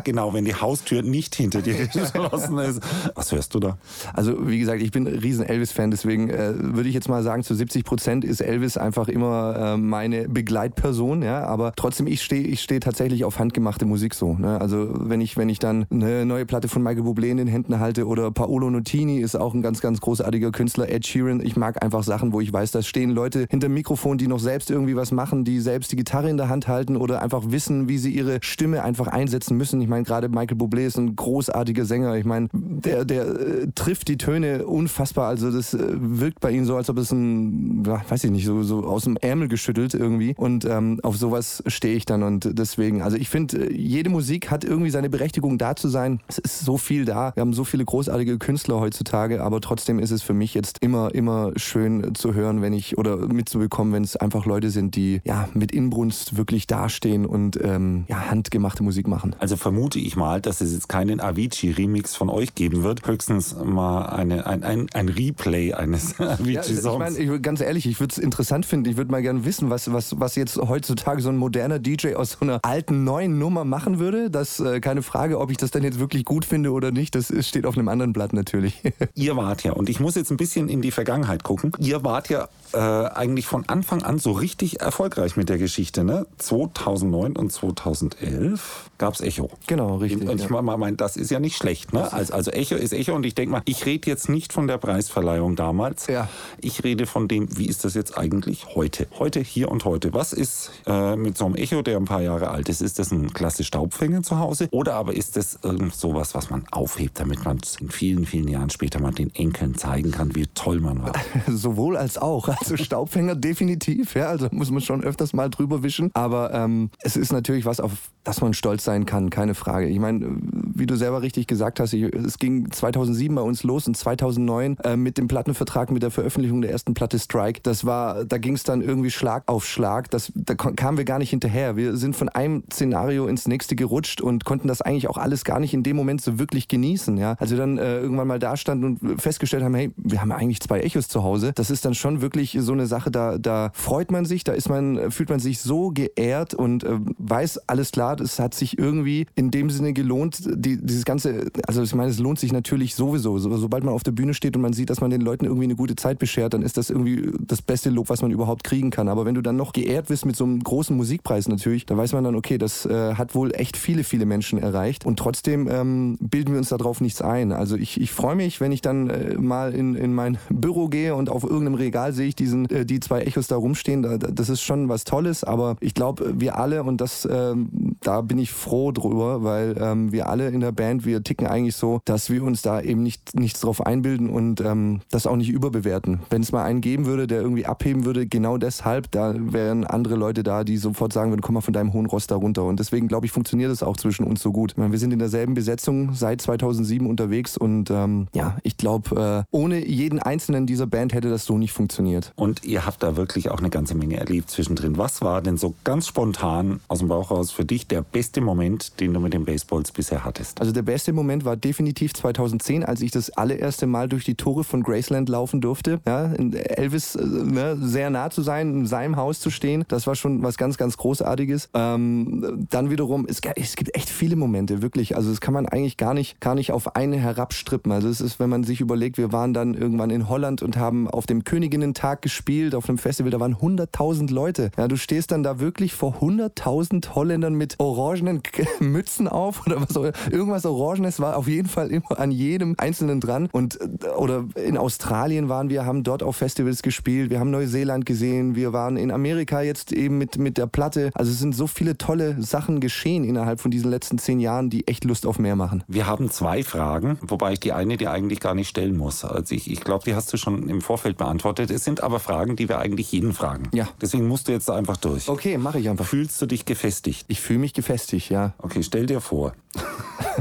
Genau, 0.04 0.32
wenn 0.34 0.44
die 0.44 0.54
Haustür 0.54 1.02
nicht 1.02 1.34
hinter 1.34 1.62
dir 1.62 1.74
geschlossen 1.92 2.58
ist. 2.58 2.80
Was 3.14 3.32
hörst 3.32 3.54
du 3.54 3.60
da? 3.60 3.78
Also 4.12 4.46
wie 4.48 4.58
gesagt, 4.58 4.82
ich 4.82 4.90
bin 4.90 5.06
ein 5.06 5.18
riesen 5.18 5.44
Elvis-Fan, 5.46 5.90
deswegen 5.90 6.30
äh, 6.30 6.52
würde 6.58 6.88
ich 6.88 6.94
jetzt 6.94 7.08
mal 7.08 7.22
sagen, 7.22 7.42
zu 7.42 7.54
70 7.54 7.84
Prozent 7.84 8.24
ist 8.24 8.40
Elvis 8.40 8.76
einfach 8.76 9.08
immer 9.08 9.74
äh, 9.74 9.76
meine 9.76 10.28
Begleitperson, 10.28 11.22
ja, 11.22 11.44
aber 11.44 11.72
trotzdem, 11.76 12.06
ich 12.06 12.22
stehe 12.22 12.42
ich 12.46 12.60
steh 12.62 12.80
tatsächlich 12.80 13.24
auf 13.24 13.38
handgemachte 13.38 13.84
Musik 13.86 14.14
so. 14.14 14.34
Ne? 14.34 14.60
Also 14.60 14.88
wenn 14.92 15.20
ich, 15.20 15.36
wenn 15.36 15.48
ich 15.48 15.58
dann 15.58 15.86
eine 15.90 16.24
neue 16.26 16.46
Platte 16.46 16.68
von 16.68 16.82
Michael 16.82 17.04
Bublé 17.04 17.26
in 17.30 17.36
den 17.38 17.48
Händen 17.48 17.80
halte 17.80 18.06
oder 18.06 18.30
Paolo 18.30 18.70
Nutini 18.70 19.18
ist 19.18 19.36
auch 19.36 19.54
ein 19.54 19.62
ganz, 19.62 19.80
ganz 19.80 20.00
großartiger 20.00 20.50
Künstler, 20.52 20.88
Ed 20.88 21.06
Sheeran, 21.06 21.40
ich 21.40 21.56
mag 21.56 21.82
einfach 21.82 22.02
Sachen, 22.02 22.32
wo 22.32 22.40
ich 22.40 22.52
weiß, 22.52 22.70
da 22.72 22.82
stehen 22.82 23.10
Leute 23.10 23.46
hinter 23.50 23.68
dem 23.68 23.74
Mikrofon, 23.74 24.18
die 24.18 24.26
noch 24.28 24.38
selbst 24.40 24.70
irgendwie 24.70 24.96
was 24.96 25.12
machen, 25.12 25.44
die 25.44 25.60
selbst 25.60 25.92
die 25.92 25.96
Gitarre 25.96 26.28
in 26.34 26.38
der 26.38 26.48
Hand 26.48 26.68
halten 26.68 26.96
oder 26.96 27.22
einfach 27.22 27.42
wissen, 27.46 27.88
wie 27.88 27.98
sie 27.98 28.10
ihre 28.10 28.38
Stimme 28.42 28.82
einfach 28.82 29.06
einsetzen 29.06 29.56
müssen. 29.56 29.80
Ich 29.80 29.88
meine, 29.88 30.04
gerade 30.04 30.28
Michael 30.28 30.56
Bublé 30.58 30.86
ist 30.86 30.98
ein 30.98 31.16
großartiger 31.16 31.84
Sänger. 31.84 32.16
Ich 32.16 32.24
meine, 32.24 32.48
der, 32.52 33.04
der 33.04 33.26
äh, 33.26 33.68
trifft 33.74 34.08
die 34.08 34.18
Töne 34.18 34.66
unfassbar. 34.66 35.28
Also 35.28 35.50
das 35.50 35.74
äh, 35.74 35.78
wirkt 35.94 36.40
bei 36.40 36.50
ihm 36.50 36.64
so, 36.64 36.76
als 36.76 36.90
ob 36.90 36.98
es 36.98 37.12
ein, 37.12 37.86
weiß 37.86 38.24
ich 38.24 38.30
nicht, 38.30 38.44
so, 38.44 38.62
so 38.62 38.84
aus 38.84 39.04
dem 39.04 39.16
Ärmel 39.16 39.48
geschüttelt 39.48 39.94
irgendwie. 39.94 40.34
Und 40.36 40.64
ähm, 40.64 41.00
auf 41.02 41.16
sowas 41.16 41.62
stehe 41.66 41.94
ich 41.94 42.04
dann 42.04 42.22
und 42.22 42.58
deswegen, 42.58 43.02
also 43.02 43.16
ich 43.16 43.28
finde, 43.28 43.72
jede 43.72 44.10
Musik 44.10 44.50
hat 44.50 44.64
irgendwie 44.64 44.90
seine 44.90 45.08
Berechtigung 45.08 45.58
da 45.58 45.76
zu 45.76 45.88
sein. 45.88 46.20
Es 46.26 46.38
ist 46.38 46.60
so 46.64 46.76
viel 46.76 47.04
da. 47.04 47.32
Wir 47.34 47.42
haben 47.42 47.52
so 47.52 47.64
viele 47.64 47.84
großartige 47.84 48.38
Künstler 48.38 48.80
heutzutage, 48.80 49.42
aber 49.42 49.60
trotzdem 49.60 49.98
ist 49.98 50.10
es 50.10 50.22
für 50.22 50.34
mich 50.34 50.54
jetzt 50.54 50.78
immer, 50.80 51.14
immer 51.14 51.52
schön 51.56 52.14
zu 52.14 52.34
hören, 52.34 52.62
wenn 52.62 52.72
ich 52.72 52.98
oder 52.98 53.16
mitzubekommen, 53.16 53.92
wenn 53.92 54.04
es 54.04 54.16
einfach 54.16 54.46
Leute 54.46 54.70
sind, 54.70 54.96
die 54.96 55.20
ja 55.24 55.48
mit 55.54 55.72
Inbrunst 55.72 56.23
wirklich 56.32 56.66
dastehen 56.66 57.26
und 57.26 57.58
ähm, 57.62 58.04
ja, 58.08 58.30
handgemachte 58.30 58.82
Musik 58.82 59.08
machen. 59.08 59.34
Also 59.38 59.56
vermute 59.56 59.98
ich 59.98 60.16
mal, 60.16 60.40
dass 60.40 60.60
es 60.60 60.72
jetzt 60.72 60.88
keinen 60.88 61.20
Avicii-Remix 61.20 62.16
von 62.16 62.28
euch 62.28 62.54
geben 62.54 62.82
wird. 62.82 63.06
Höchstens 63.06 63.56
mal 63.62 64.06
eine, 64.06 64.46
ein, 64.46 64.62
ein, 64.62 64.86
ein 64.92 65.08
Replay 65.08 65.72
eines 65.72 66.18
Avicii-Songs. 66.20 66.84
Ja, 67.04 67.08
ich 67.08 67.26
meine, 67.26 67.40
ganz 67.40 67.60
ehrlich, 67.60 67.86
ich 67.86 68.00
würde 68.00 68.12
es 68.12 68.18
interessant 68.18 68.66
finden. 68.66 68.88
Ich 68.88 68.96
würde 68.96 69.10
mal 69.10 69.22
gerne 69.22 69.44
wissen, 69.44 69.70
was, 69.70 69.92
was, 69.92 70.18
was 70.18 70.36
jetzt 70.36 70.56
heutzutage 70.56 71.20
so 71.20 71.28
ein 71.28 71.36
moderner 71.36 71.78
DJ 71.78 72.14
aus 72.14 72.32
so 72.32 72.40
einer 72.40 72.60
alten, 72.62 73.04
neuen 73.04 73.38
Nummer 73.38 73.64
machen 73.64 73.98
würde. 73.98 74.30
Das 74.30 74.60
äh, 74.60 74.80
keine 74.80 75.02
Frage, 75.02 75.38
ob 75.38 75.50
ich 75.50 75.56
das 75.56 75.70
dann 75.70 75.82
jetzt 75.82 75.98
wirklich 75.98 76.24
gut 76.24 76.44
finde 76.44 76.72
oder 76.72 76.90
nicht. 76.90 77.14
Das 77.14 77.32
steht 77.46 77.66
auf 77.66 77.76
einem 77.76 77.88
anderen 77.88 78.12
Blatt 78.12 78.32
natürlich. 78.32 78.82
ihr 79.14 79.36
wart 79.36 79.64
ja, 79.64 79.72
und 79.72 79.88
ich 79.88 80.00
muss 80.00 80.14
jetzt 80.14 80.30
ein 80.30 80.36
bisschen 80.36 80.68
in 80.68 80.82
die 80.82 80.90
Vergangenheit 80.90 81.42
gucken. 81.42 81.72
Ihr 81.78 82.04
wart 82.04 82.28
ja 82.28 82.48
äh, 82.72 82.78
eigentlich 82.78 83.46
von 83.46 83.68
Anfang 83.68 84.02
an 84.02 84.18
so 84.18 84.32
richtig 84.32 84.80
erfolgreich 84.80 85.36
mit 85.36 85.48
der 85.48 85.58
Geschichte. 85.58 86.03
Ne? 86.04 86.26
2009 86.38 87.36
und 87.36 87.52
2011 87.52 88.90
gab 88.98 89.14
es 89.14 89.20
Echo. 89.20 89.50
Genau, 89.66 89.96
richtig. 89.96 90.28
Und 90.28 90.40
ich 90.40 90.48
ja. 90.48 90.62
meine, 90.62 90.96
das 90.96 91.16
ist 91.16 91.30
ja 91.30 91.40
nicht 91.40 91.56
schlecht. 91.56 91.92
Ne? 91.92 92.12
Also, 92.12 92.32
also 92.32 92.50
Echo 92.50 92.74
ist 92.76 92.92
Echo 92.92 93.14
und 93.14 93.24
ich 93.26 93.34
denke 93.34 93.52
mal, 93.52 93.62
ich 93.64 93.86
rede 93.86 94.08
jetzt 94.08 94.28
nicht 94.28 94.52
von 94.52 94.66
der 94.66 94.78
Preisverleihung 94.78 95.56
damals. 95.56 96.06
Ja. 96.06 96.28
Ich 96.60 96.84
rede 96.84 97.06
von 97.06 97.28
dem, 97.28 97.56
wie 97.56 97.66
ist 97.66 97.84
das 97.84 97.94
jetzt 97.94 98.16
eigentlich 98.16 98.74
heute? 98.74 99.06
Heute, 99.18 99.40
hier 99.40 99.70
und 99.70 99.84
heute. 99.84 100.12
Was 100.12 100.32
ist 100.32 100.70
äh, 100.86 101.16
mit 101.16 101.38
so 101.38 101.46
einem 101.46 101.56
Echo, 101.56 101.82
der 101.82 101.96
ein 101.96 102.04
paar 102.04 102.22
Jahre 102.22 102.50
alt 102.50 102.68
ist? 102.68 102.82
Ist 102.82 102.98
das 102.98 103.10
ein 103.10 103.32
klasse 103.32 103.64
Staubfänger 103.64 104.22
zu 104.22 104.38
Hause? 104.38 104.68
Oder 104.70 104.94
aber 104.94 105.14
ist 105.14 105.36
das 105.36 105.58
irgend 105.62 105.94
sowas, 105.94 106.34
was 106.34 106.50
man 106.50 106.64
aufhebt, 106.70 107.18
damit 107.18 107.44
man 107.44 107.58
in 107.80 107.90
vielen, 107.90 108.26
vielen 108.26 108.48
Jahren 108.48 108.70
später 108.70 109.00
mal 109.00 109.12
den 109.12 109.34
Enkeln 109.34 109.76
zeigen 109.76 110.10
kann, 110.10 110.34
wie 110.34 110.46
toll 110.48 110.80
man 110.80 111.02
war? 111.02 111.12
Sowohl 111.48 111.96
als 111.96 112.18
auch. 112.18 112.48
Also 112.48 112.76
Staubfänger 112.76 113.34
definitiv. 113.44 114.14
Ja, 114.14 114.28
also 114.28 114.48
muss 114.50 114.70
man 114.70 114.80
schon 114.80 115.02
öfters 115.02 115.32
mal 115.32 115.48
drüber 115.48 115.82
wischen. 115.82 115.93
Aber 116.14 116.52
ähm, 116.52 116.90
es 117.00 117.16
ist 117.16 117.32
natürlich 117.32 117.66
was, 117.66 117.80
auf 117.80 118.10
das 118.24 118.40
man 118.40 118.54
stolz 118.54 118.84
sein 118.84 119.06
kann, 119.06 119.30
keine 119.30 119.54
Frage. 119.54 119.86
Ich 119.86 119.98
meine, 119.98 120.26
wie 120.40 120.86
du 120.86 120.96
selber 120.96 121.22
richtig 121.22 121.46
gesagt 121.46 121.78
hast, 121.78 121.92
ich, 121.92 122.04
es 122.04 122.38
ging 122.38 122.70
2007 122.70 123.34
bei 123.34 123.42
uns 123.42 123.62
los 123.62 123.86
und 123.86 123.96
2009 123.96 124.78
äh, 124.82 124.96
mit 124.96 125.18
dem 125.18 125.28
Plattenvertrag, 125.28 125.90
mit 125.90 126.02
der 126.02 126.10
Veröffentlichung 126.10 126.62
der 126.62 126.70
ersten 126.70 126.94
Platte 126.94 127.18
Strike. 127.18 127.60
Das 127.62 127.84
war, 127.84 128.24
da 128.24 128.38
ging 128.38 128.54
es 128.54 128.64
dann 128.64 128.80
irgendwie 128.80 129.10
Schlag 129.10 129.44
auf 129.46 129.66
Schlag. 129.66 130.10
Das, 130.10 130.32
da 130.34 130.54
kamen 130.54 130.96
wir 130.96 131.04
gar 131.04 131.18
nicht 131.18 131.30
hinterher. 131.30 131.76
Wir 131.76 131.96
sind 131.96 132.16
von 132.16 132.30
einem 132.30 132.64
Szenario 132.72 133.26
ins 133.26 133.46
nächste 133.46 133.76
gerutscht 133.76 134.22
und 134.22 134.44
konnten 134.44 134.68
das 134.68 134.80
eigentlich 134.80 135.08
auch 135.08 135.18
alles 135.18 135.44
gar 135.44 135.60
nicht 135.60 135.74
in 135.74 135.82
dem 135.82 135.96
Moment 135.96 136.22
so 136.22 136.38
wirklich 136.38 136.68
genießen. 136.68 137.18
Ja, 137.18 137.36
als 137.38 137.50
wir 137.50 137.58
dann 137.58 137.76
äh, 137.76 137.98
irgendwann 137.98 138.26
mal 138.26 138.38
da 138.38 138.56
standen 138.56 138.84
und 138.84 139.20
festgestellt 139.20 139.62
haben, 139.62 139.74
hey, 139.74 139.92
wir 139.96 140.22
haben 140.22 140.32
eigentlich 140.32 140.60
zwei 140.60 140.80
Echos 140.80 141.08
zu 141.08 141.22
Hause. 141.22 141.52
Das 141.54 141.70
ist 141.70 141.84
dann 141.84 141.94
schon 141.94 142.22
wirklich 142.22 142.56
so 142.58 142.72
eine 142.72 142.86
Sache. 142.86 143.10
Da, 143.10 143.36
da 143.36 143.70
freut 143.74 144.10
man 144.10 144.24
sich, 144.24 144.44
da 144.44 144.52
ist 144.52 144.70
man, 144.70 145.10
fühlt 145.10 145.28
man 145.28 145.40
sich 145.40 145.60
so 145.60 145.83
geehrt 145.90 146.54
und 146.54 146.84
äh, 146.84 146.98
weiß 147.18 147.68
alles 147.68 147.92
klar. 147.92 148.20
Es 148.20 148.38
hat 148.38 148.54
sich 148.54 148.78
irgendwie 148.78 149.26
in 149.34 149.50
dem 149.50 149.70
Sinne 149.70 149.92
gelohnt, 149.92 150.42
die, 150.44 150.78
dieses 150.84 151.04
ganze, 151.04 151.46
also 151.66 151.82
ich 151.82 151.94
meine, 151.94 152.10
es 152.10 152.18
lohnt 152.18 152.38
sich 152.38 152.52
natürlich 152.52 152.94
sowieso. 152.94 153.38
So, 153.38 153.56
sobald 153.56 153.84
man 153.84 153.94
auf 153.94 154.02
der 154.02 154.12
Bühne 154.12 154.34
steht 154.34 154.56
und 154.56 154.62
man 154.62 154.72
sieht, 154.72 154.90
dass 154.90 155.00
man 155.00 155.10
den 155.10 155.20
Leuten 155.20 155.44
irgendwie 155.44 155.64
eine 155.64 155.76
gute 155.76 155.96
Zeit 155.96 156.18
beschert, 156.18 156.54
dann 156.54 156.62
ist 156.62 156.76
das 156.76 156.90
irgendwie 156.90 157.30
das 157.40 157.62
beste 157.62 157.90
Lob, 157.90 158.08
was 158.08 158.22
man 158.22 158.30
überhaupt 158.30 158.64
kriegen 158.64 158.90
kann. 158.90 159.08
Aber 159.08 159.24
wenn 159.24 159.34
du 159.34 159.42
dann 159.42 159.56
noch 159.56 159.72
geehrt 159.72 160.10
wirst 160.10 160.26
mit 160.26 160.36
so 160.36 160.44
einem 160.44 160.60
großen 160.62 160.96
Musikpreis 160.96 161.48
natürlich, 161.48 161.86
da 161.86 161.96
weiß 161.96 162.12
man 162.12 162.24
dann, 162.24 162.34
okay, 162.34 162.58
das 162.58 162.86
äh, 162.86 163.14
hat 163.14 163.34
wohl 163.34 163.54
echt 163.54 163.76
viele, 163.76 164.04
viele 164.04 164.26
Menschen 164.26 164.58
erreicht. 164.58 165.06
Und 165.06 165.18
trotzdem 165.18 165.68
ähm, 165.70 166.16
bilden 166.20 166.52
wir 166.52 166.58
uns 166.58 166.68
darauf 166.68 167.00
nichts 167.00 167.22
ein. 167.22 167.52
Also 167.52 167.76
ich, 167.76 168.00
ich 168.00 168.12
freue 168.12 168.36
mich, 168.36 168.60
wenn 168.60 168.72
ich 168.72 168.80
dann 168.80 169.10
äh, 169.10 169.34
mal 169.36 169.74
in, 169.74 169.94
in 169.94 170.14
mein 170.14 170.38
Büro 170.50 170.88
gehe 170.88 171.14
und 171.14 171.28
auf 171.28 171.44
irgendeinem 171.44 171.74
Regal 171.74 172.12
sehe 172.12 172.28
ich 172.28 172.36
diesen, 172.36 172.68
äh, 172.70 172.86
die 172.86 173.00
zwei 173.00 173.20
Echos 173.20 173.46
da 173.46 173.56
rumstehen. 173.56 174.02
Da, 174.02 174.18
das 174.18 174.48
ist 174.48 174.62
schon 174.62 174.88
was 174.88 175.04
Tolles, 175.04 175.44
aber 175.44 175.73
ich 175.80 175.94
glaube, 175.94 176.34
wir 176.38 176.58
alle, 176.58 176.82
und 176.82 177.00
das, 177.00 177.28
ähm, 177.30 177.96
da 178.00 178.20
bin 178.20 178.38
ich 178.38 178.52
froh 178.52 178.92
drüber, 178.92 179.42
weil 179.42 179.76
ähm, 179.80 180.12
wir 180.12 180.28
alle 180.28 180.48
in 180.48 180.60
der 180.60 180.72
Band, 180.72 181.04
wir 181.04 181.22
ticken 181.22 181.46
eigentlich 181.46 181.76
so, 181.76 182.00
dass 182.04 182.30
wir 182.30 182.42
uns 182.42 182.62
da 182.62 182.80
eben 182.80 183.02
nicht, 183.02 183.34
nichts 183.34 183.60
drauf 183.60 183.84
einbilden 183.84 184.30
und 184.30 184.60
ähm, 184.60 185.00
das 185.10 185.26
auch 185.26 185.36
nicht 185.36 185.50
überbewerten. 185.50 186.20
Wenn 186.30 186.42
es 186.42 186.52
mal 186.52 186.64
einen 186.64 186.80
geben 186.80 187.06
würde, 187.06 187.26
der 187.26 187.40
irgendwie 187.40 187.66
abheben 187.66 188.04
würde, 188.04 188.26
genau 188.26 188.58
deshalb, 188.58 189.10
da 189.10 189.34
wären 189.36 189.84
andere 189.84 190.16
Leute 190.16 190.42
da, 190.42 190.64
die 190.64 190.76
sofort 190.76 191.12
sagen 191.12 191.30
würden, 191.30 191.40
komm 191.40 191.54
mal 191.54 191.60
von 191.60 191.74
deinem 191.74 191.92
hohen 191.92 192.06
Ross 192.06 192.26
da 192.26 192.36
runter. 192.36 192.64
Und 192.64 192.80
deswegen, 192.80 193.08
glaube 193.08 193.26
ich, 193.26 193.32
funktioniert 193.32 193.70
es 193.70 193.82
auch 193.82 193.96
zwischen 193.96 194.24
uns 194.24 194.42
so 194.42 194.52
gut. 194.52 194.74
Meine, 194.76 194.92
wir 194.92 194.98
sind 194.98 195.12
in 195.12 195.18
derselben 195.18 195.54
Besetzung 195.54 196.14
seit 196.14 196.40
2007 196.40 197.06
unterwegs 197.06 197.56
und 197.56 197.90
ähm, 197.90 198.28
ja, 198.34 198.56
ich 198.62 198.76
glaube, 198.76 199.44
äh, 199.50 199.56
ohne 199.56 199.86
jeden 199.86 200.18
einzelnen 200.18 200.66
dieser 200.66 200.86
Band 200.86 201.12
hätte 201.14 201.30
das 201.30 201.44
so 201.44 201.58
nicht 201.58 201.72
funktioniert. 201.72 202.32
Und 202.36 202.64
ihr 202.64 202.86
habt 202.86 203.02
da 203.02 203.16
wirklich 203.16 203.50
auch 203.50 203.58
eine 203.58 203.70
ganze 203.70 203.94
Menge 203.94 204.16
erlebt 204.16 204.50
zwischendrin. 204.50 204.98
Was 204.98 205.22
war 205.22 205.42
denn 205.42 205.56
so 205.56 205.63
ganz 205.84 206.08
spontan 206.08 206.80
aus 206.88 206.98
dem 206.98 207.08
Bauch 207.08 207.30
raus 207.30 207.50
für 207.50 207.64
dich 207.64 207.86
der 207.86 208.02
beste 208.02 208.40
Moment, 208.40 209.00
den 209.00 209.14
du 209.14 209.20
mit 209.20 209.32
den 209.32 209.44
Baseballs 209.44 209.92
bisher 209.92 210.24
hattest? 210.24 210.60
Also 210.60 210.72
der 210.72 210.82
beste 210.82 211.12
Moment 211.12 211.44
war 211.44 211.56
definitiv 211.56 212.12
2010, 212.12 212.84
als 212.84 213.00
ich 213.00 213.10
das 213.10 213.30
allererste 213.30 213.86
Mal 213.86 214.08
durch 214.08 214.24
die 214.24 214.34
Tore 214.34 214.64
von 214.64 214.82
Graceland 214.82 215.28
laufen 215.28 215.60
durfte. 215.60 216.00
Ja, 216.06 216.32
Elvis 216.32 217.14
äh, 217.14 217.24
ne, 217.24 217.76
sehr 217.80 218.10
nah 218.10 218.30
zu 218.30 218.42
sein, 218.42 218.74
in 218.74 218.86
seinem 218.86 219.16
Haus 219.16 219.40
zu 219.40 219.50
stehen, 219.50 219.84
das 219.88 220.06
war 220.06 220.14
schon 220.14 220.42
was 220.42 220.56
ganz, 220.56 220.76
ganz 220.76 220.96
Großartiges. 220.96 221.70
Ähm, 221.74 222.66
dann 222.70 222.90
wiederum, 222.90 223.26
es, 223.28 223.40
es, 223.56 223.76
gibt 223.76 223.94
echt 223.94 224.08
viele 224.08 224.36
Momente, 224.36 224.82
wirklich. 224.82 225.16
Also 225.16 225.30
das 225.30 225.40
kann 225.40 225.54
man 225.54 225.66
eigentlich 225.66 225.96
gar 225.96 226.14
nicht, 226.14 226.40
gar 226.40 226.54
nicht 226.54 226.72
auf 226.72 226.96
eine 226.96 227.16
herabstrippen. 227.16 227.92
Also 227.92 228.08
es 228.08 228.20
ist, 228.20 228.40
wenn 228.40 228.50
man 228.50 228.64
sich 228.64 228.80
überlegt, 228.80 229.18
wir 229.18 229.32
waren 229.32 229.54
dann 229.54 229.74
irgendwann 229.74 230.10
in 230.10 230.28
Holland 230.28 230.62
und 230.62 230.76
haben 230.76 231.08
auf 231.08 231.26
dem 231.26 231.44
Königinnentag 231.44 232.22
gespielt, 232.22 232.74
auf 232.74 232.88
einem 232.88 232.98
Festival, 232.98 233.30
da 233.30 233.40
waren 233.40 233.56
100.000 233.56 234.32
Leute. 234.32 234.70
Ja, 234.76 234.88
du 234.88 234.96
stehst 234.96 235.30
dann 235.30 235.42
da 235.42 235.53
wirklich 235.60 235.94
vor 235.94 236.16
100.000 236.20 237.14
Holländern 237.14 237.54
mit 237.54 237.78
orangenen 237.78 238.42
Mützen 238.80 239.28
auf 239.28 239.66
oder 239.66 239.80
was 239.80 239.96
auch 239.96 240.10
irgendwas 240.30 240.66
Orangenes 240.66 241.20
war 241.20 241.36
auf 241.36 241.48
jeden 241.48 241.68
Fall 241.68 241.90
immer 241.90 242.18
an 242.18 242.30
jedem 242.30 242.74
Einzelnen 242.78 243.20
dran. 243.20 243.48
Und 243.52 243.80
äh, 243.80 244.08
oder 244.08 244.44
in 244.54 244.76
Australien 244.76 245.48
waren 245.48 245.68
wir, 245.68 245.84
haben 245.84 246.02
dort 246.02 246.22
auf 246.22 246.36
Festivals 246.36 246.82
gespielt, 246.82 247.30
wir 247.30 247.40
haben 247.40 247.50
Neuseeland 247.50 248.06
gesehen, 248.06 248.56
wir 248.56 248.72
waren 248.72 248.96
in 248.96 249.10
Amerika 249.10 249.62
jetzt 249.62 249.92
eben 249.92 250.18
mit, 250.18 250.38
mit 250.38 250.58
der 250.58 250.66
Platte. 250.66 251.10
Also 251.14 251.30
es 251.30 251.38
sind 251.38 251.54
so 251.54 251.66
viele 251.66 251.96
tolle 251.98 252.40
Sachen 252.42 252.80
geschehen 252.80 253.24
innerhalb 253.24 253.60
von 253.60 253.70
diesen 253.70 253.90
letzten 253.90 254.18
zehn 254.18 254.40
Jahren, 254.40 254.70
die 254.70 254.86
echt 254.86 255.04
Lust 255.04 255.26
auf 255.26 255.38
mehr 255.38 255.56
machen. 255.56 255.84
Wir 255.88 256.06
haben 256.06 256.30
zwei 256.30 256.62
Fragen, 256.62 257.18
wobei 257.22 257.52
ich 257.52 257.60
die 257.60 257.72
eine 257.72 257.96
dir 257.96 258.10
eigentlich 258.10 258.40
gar 258.40 258.54
nicht 258.54 258.68
stellen 258.68 258.96
muss. 258.96 259.24
Also 259.24 259.54
ich, 259.54 259.70
ich 259.70 259.80
glaube, 259.80 260.04
die 260.04 260.14
hast 260.14 260.32
du 260.32 260.36
schon 260.36 260.68
im 260.68 260.80
Vorfeld 260.80 261.16
beantwortet. 261.16 261.70
Es 261.70 261.84
sind 261.84 262.02
aber 262.02 262.20
Fragen, 262.20 262.56
die 262.56 262.68
wir 262.68 262.78
eigentlich 262.78 263.12
jeden 263.12 263.32
fragen. 263.32 263.68
Ja. 263.72 263.88
Deswegen 264.00 264.26
musst 264.26 264.48
du 264.48 264.52
jetzt 264.52 264.70
einfach 264.70 264.96
durch. 264.96 265.28
Okay, 265.28 265.43
mache 265.58 265.78
ich 265.78 265.88
einfach. 265.88 266.06
Fühlst 266.06 266.40
du 266.40 266.46
dich 266.46 266.64
gefestigt? 266.64 267.26
Ich 267.28 267.40
fühle 267.40 267.58
mich 267.58 267.74
gefestigt, 267.74 268.30
ja. 268.30 268.54
Okay, 268.58 268.82
stell 268.82 269.06
dir 269.06 269.20
vor. 269.20 269.54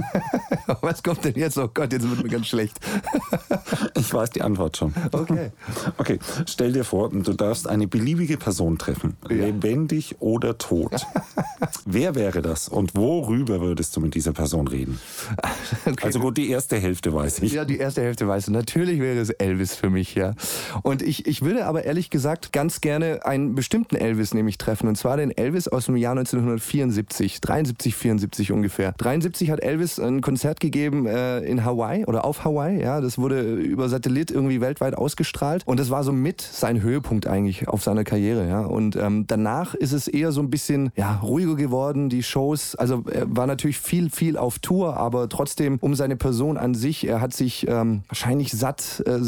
Was 0.81 1.03
kommt 1.03 1.23
denn 1.25 1.35
jetzt? 1.35 1.57
Oh 1.57 1.69
Gott, 1.73 1.91
jetzt 1.91 2.09
wird 2.09 2.23
mir 2.23 2.29
ganz 2.29 2.47
schlecht. 2.47 2.79
ich 3.97 4.13
weiß 4.13 4.31
die 4.31 4.41
Antwort 4.41 4.77
schon. 4.77 4.93
Okay. 5.11 5.51
Okay, 5.97 6.19
stell 6.47 6.71
dir 6.73 6.83
vor, 6.83 7.09
du 7.09 7.33
darfst 7.33 7.67
eine 7.67 7.87
beliebige 7.87 8.37
Person 8.37 8.77
treffen, 8.77 9.15
ja. 9.29 9.45
lebendig 9.45 10.15
oder 10.19 10.57
tot. 10.57 11.05
Wer 11.85 12.15
wäre 12.15 12.41
das 12.41 12.67
und 12.67 12.95
worüber 12.95 13.61
würdest 13.61 13.95
du 13.95 14.01
mit 14.01 14.15
dieser 14.15 14.33
Person 14.33 14.67
reden? 14.67 14.99
Okay. 15.85 16.05
Also 16.05 16.19
gut, 16.19 16.37
die 16.37 16.49
erste 16.49 16.77
Hälfte 16.77 17.13
weiß 17.13 17.39
ich. 17.39 17.53
Ja, 17.53 17.65
die 17.65 17.77
erste 17.77 18.01
Hälfte 18.01 18.27
weiß 18.27 18.47
ich. 18.47 18.53
Natürlich 18.53 18.99
wäre 18.99 19.19
es 19.19 19.29
Elvis 19.29 19.75
für 19.75 19.89
mich, 19.89 20.15
ja. 20.15 20.33
Und 20.81 21.01
ich, 21.01 21.27
ich 21.27 21.41
würde 21.41 21.65
aber 21.65 21.83
ehrlich 21.83 22.09
gesagt 22.09 22.51
ganz 22.51 22.81
gerne 22.81 23.25
einen 23.25 23.55
bestimmten 23.55 23.95
Elvis 23.95 24.33
nämlich 24.33 24.57
treffen. 24.57 24.87
Und 24.87 24.97
zwar 24.97 25.17
den 25.17 25.31
Elvis 25.31 25.67
aus 25.67 25.85
dem 25.85 25.95
Jahr 25.95 26.13
1974, 26.17 27.41
73, 27.41 27.95
74 27.95 28.51
ungefähr. 28.51 28.93
73 28.93 29.51
hat 29.51 29.61
Elvis 29.61 29.82
ein 29.99 30.21
Konzert 30.21 30.59
gegeben 30.59 31.05
äh, 31.05 31.39
in 31.39 31.63
Hawaii 31.63 32.05
oder 32.05 32.25
auf 32.25 32.43
Hawaii. 32.43 32.81
Ja, 32.81 33.01
das 33.01 33.17
wurde 33.17 33.41
über 33.55 33.89
Satellit 33.89 34.31
irgendwie 34.31 34.61
weltweit 34.61 34.95
ausgestrahlt. 34.95 35.63
Und 35.65 35.79
das 35.79 35.89
war 35.89 36.03
so 36.03 36.11
mit 36.11 36.41
sein 36.41 36.81
Höhepunkt 36.81 37.27
eigentlich 37.27 37.67
auf 37.67 37.83
seiner 37.83 38.03
Karriere. 38.03 38.47
Ja. 38.47 38.61
Und 38.61 38.95
ähm, 38.95 39.25
danach 39.27 39.73
ist 39.73 39.91
es 39.91 40.07
eher 40.07 40.31
so 40.31 40.41
ein 40.41 40.49
bisschen 40.49 40.91
ja, 40.95 41.19
ruhiger 41.21 41.55
geworden. 41.55 42.09
Die 42.09 42.23
Shows, 42.23 42.75
also 42.75 43.03
er 43.11 43.25
war 43.35 43.47
natürlich 43.47 43.77
viel, 43.77 44.09
viel 44.09 44.37
auf 44.37 44.59
Tour, 44.59 44.97
aber 44.97 45.29
trotzdem 45.29 45.77
um 45.81 45.95
seine 45.95 46.15
Person 46.15 46.57
an 46.57 46.73
sich. 46.73 47.07
Er 47.07 47.21
hat 47.21 47.33
sich 47.33 47.67
ähm, 47.67 48.03
wahrscheinlich 48.07 48.51
satt, 48.51 49.03
äh, 49.05 49.19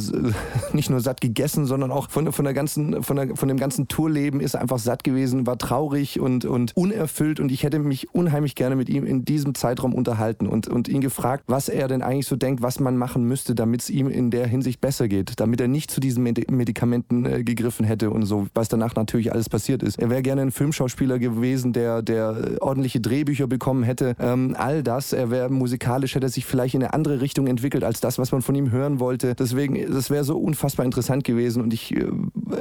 nicht 0.73 0.89
nur 0.89 1.01
satt 1.01 1.21
gegessen, 1.21 1.65
sondern 1.65 1.91
auch 1.91 2.09
von, 2.09 2.31
von, 2.31 2.45
der 2.45 2.53
ganzen, 2.53 3.03
von, 3.03 3.15
der, 3.15 3.35
von 3.35 3.47
dem 3.47 3.57
ganzen 3.57 3.87
Tourleben 3.87 4.39
ist 4.39 4.53
er 4.55 4.61
einfach 4.61 4.79
satt 4.79 5.03
gewesen, 5.03 5.47
war 5.47 5.57
traurig 5.57 6.19
und, 6.19 6.45
und 6.45 6.75
unerfüllt. 6.75 7.39
Und 7.39 7.51
ich 7.51 7.63
hätte 7.63 7.79
mich 7.79 8.13
unheimlich 8.13 8.55
gerne 8.55 8.75
mit 8.75 8.89
ihm 8.89 9.05
in 9.05 9.25
diesem 9.25 9.55
Zeitraum 9.55 9.93
unterhalten 9.93 10.44
und, 10.47 10.67
und 10.67 10.87
ihn 10.87 11.01
gefragt, 11.01 11.45
was 11.47 11.69
er 11.69 11.87
denn 11.87 12.01
eigentlich 12.01 12.27
so 12.27 12.35
denkt, 12.35 12.61
was 12.61 12.79
man 12.79 12.97
machen 12.97 13.23
müsste, 13.25 13.55
damit 13.55 13.81
es 13.81 13.89
ihm 13.89 14.07
in 14.07 14.31
der 14.31 14.47
Hinsicht 14.47 14.81
besser 14.81 15.07
geht, 15.07 15.39
damit 15.39 15.61
er 15.61 15.67
nicht 15.67 15.91
zu 15.91 15.99
diesen 15.99 16.23
Medikamenten 16.23 17.25
äh, 17.25 17.43
gegriffen 17.43 17.85
hätte 17.85 18.09
und 18.09 18.25
so, 18.25 18.47
was 18.53 18.69
danach 18.69 18.95
natürlich 18.95 19.31
alles 19.31 19.49
passiert 19.49 19.83
ist. 19.83 19.99
Er 19.99 20.09
wäre 20.09 20.21
gerne 20.21 20.41
ein 20.41 20.51
Filmschauspieler 20.51 21.19
gewesen, 21.19 21.73
der, 21.73 22.01
der 22.01 22.57
ordentliche 22.61 22.99
Drehbücher 22.99 23.47
bekommen 23.47 23.83
hätte. 23.83 24.15
Ähm, 24.19 24.55
all 24.57 24.83
das, 24.83 25.13
er 25.13 25.29
wäre 25.31 25.49
musikalisch, 25.49 26.15
hätte 26.15 26.29
sich 26.29 26.45
vielleicht 26.45 26.75
in 26.75 26.83
eine 26.83 26.93
andere 26.93 27.21
Richtung 27.21 27.47
entwickelt 27.47 27.83
als 27.83 27.99
das, 27.99 28.17
was 28.17 28.31
man 28.31 28.41
von 28.41 28.55
ihm 28.55 28.71
hören 28.71 28.99
wollte. 28.99 29.35
Deswegen, 29.35 29.91
das 29.91 30.09
wäre 30.09 30.23
so 30.23 30.37
unfassbar 30.37 30.85
interessant 30.85 31.23
gewesen 31.23 31.61
und 31.61 31.73
ich 31.73 31.95
äh, 31.95 32.05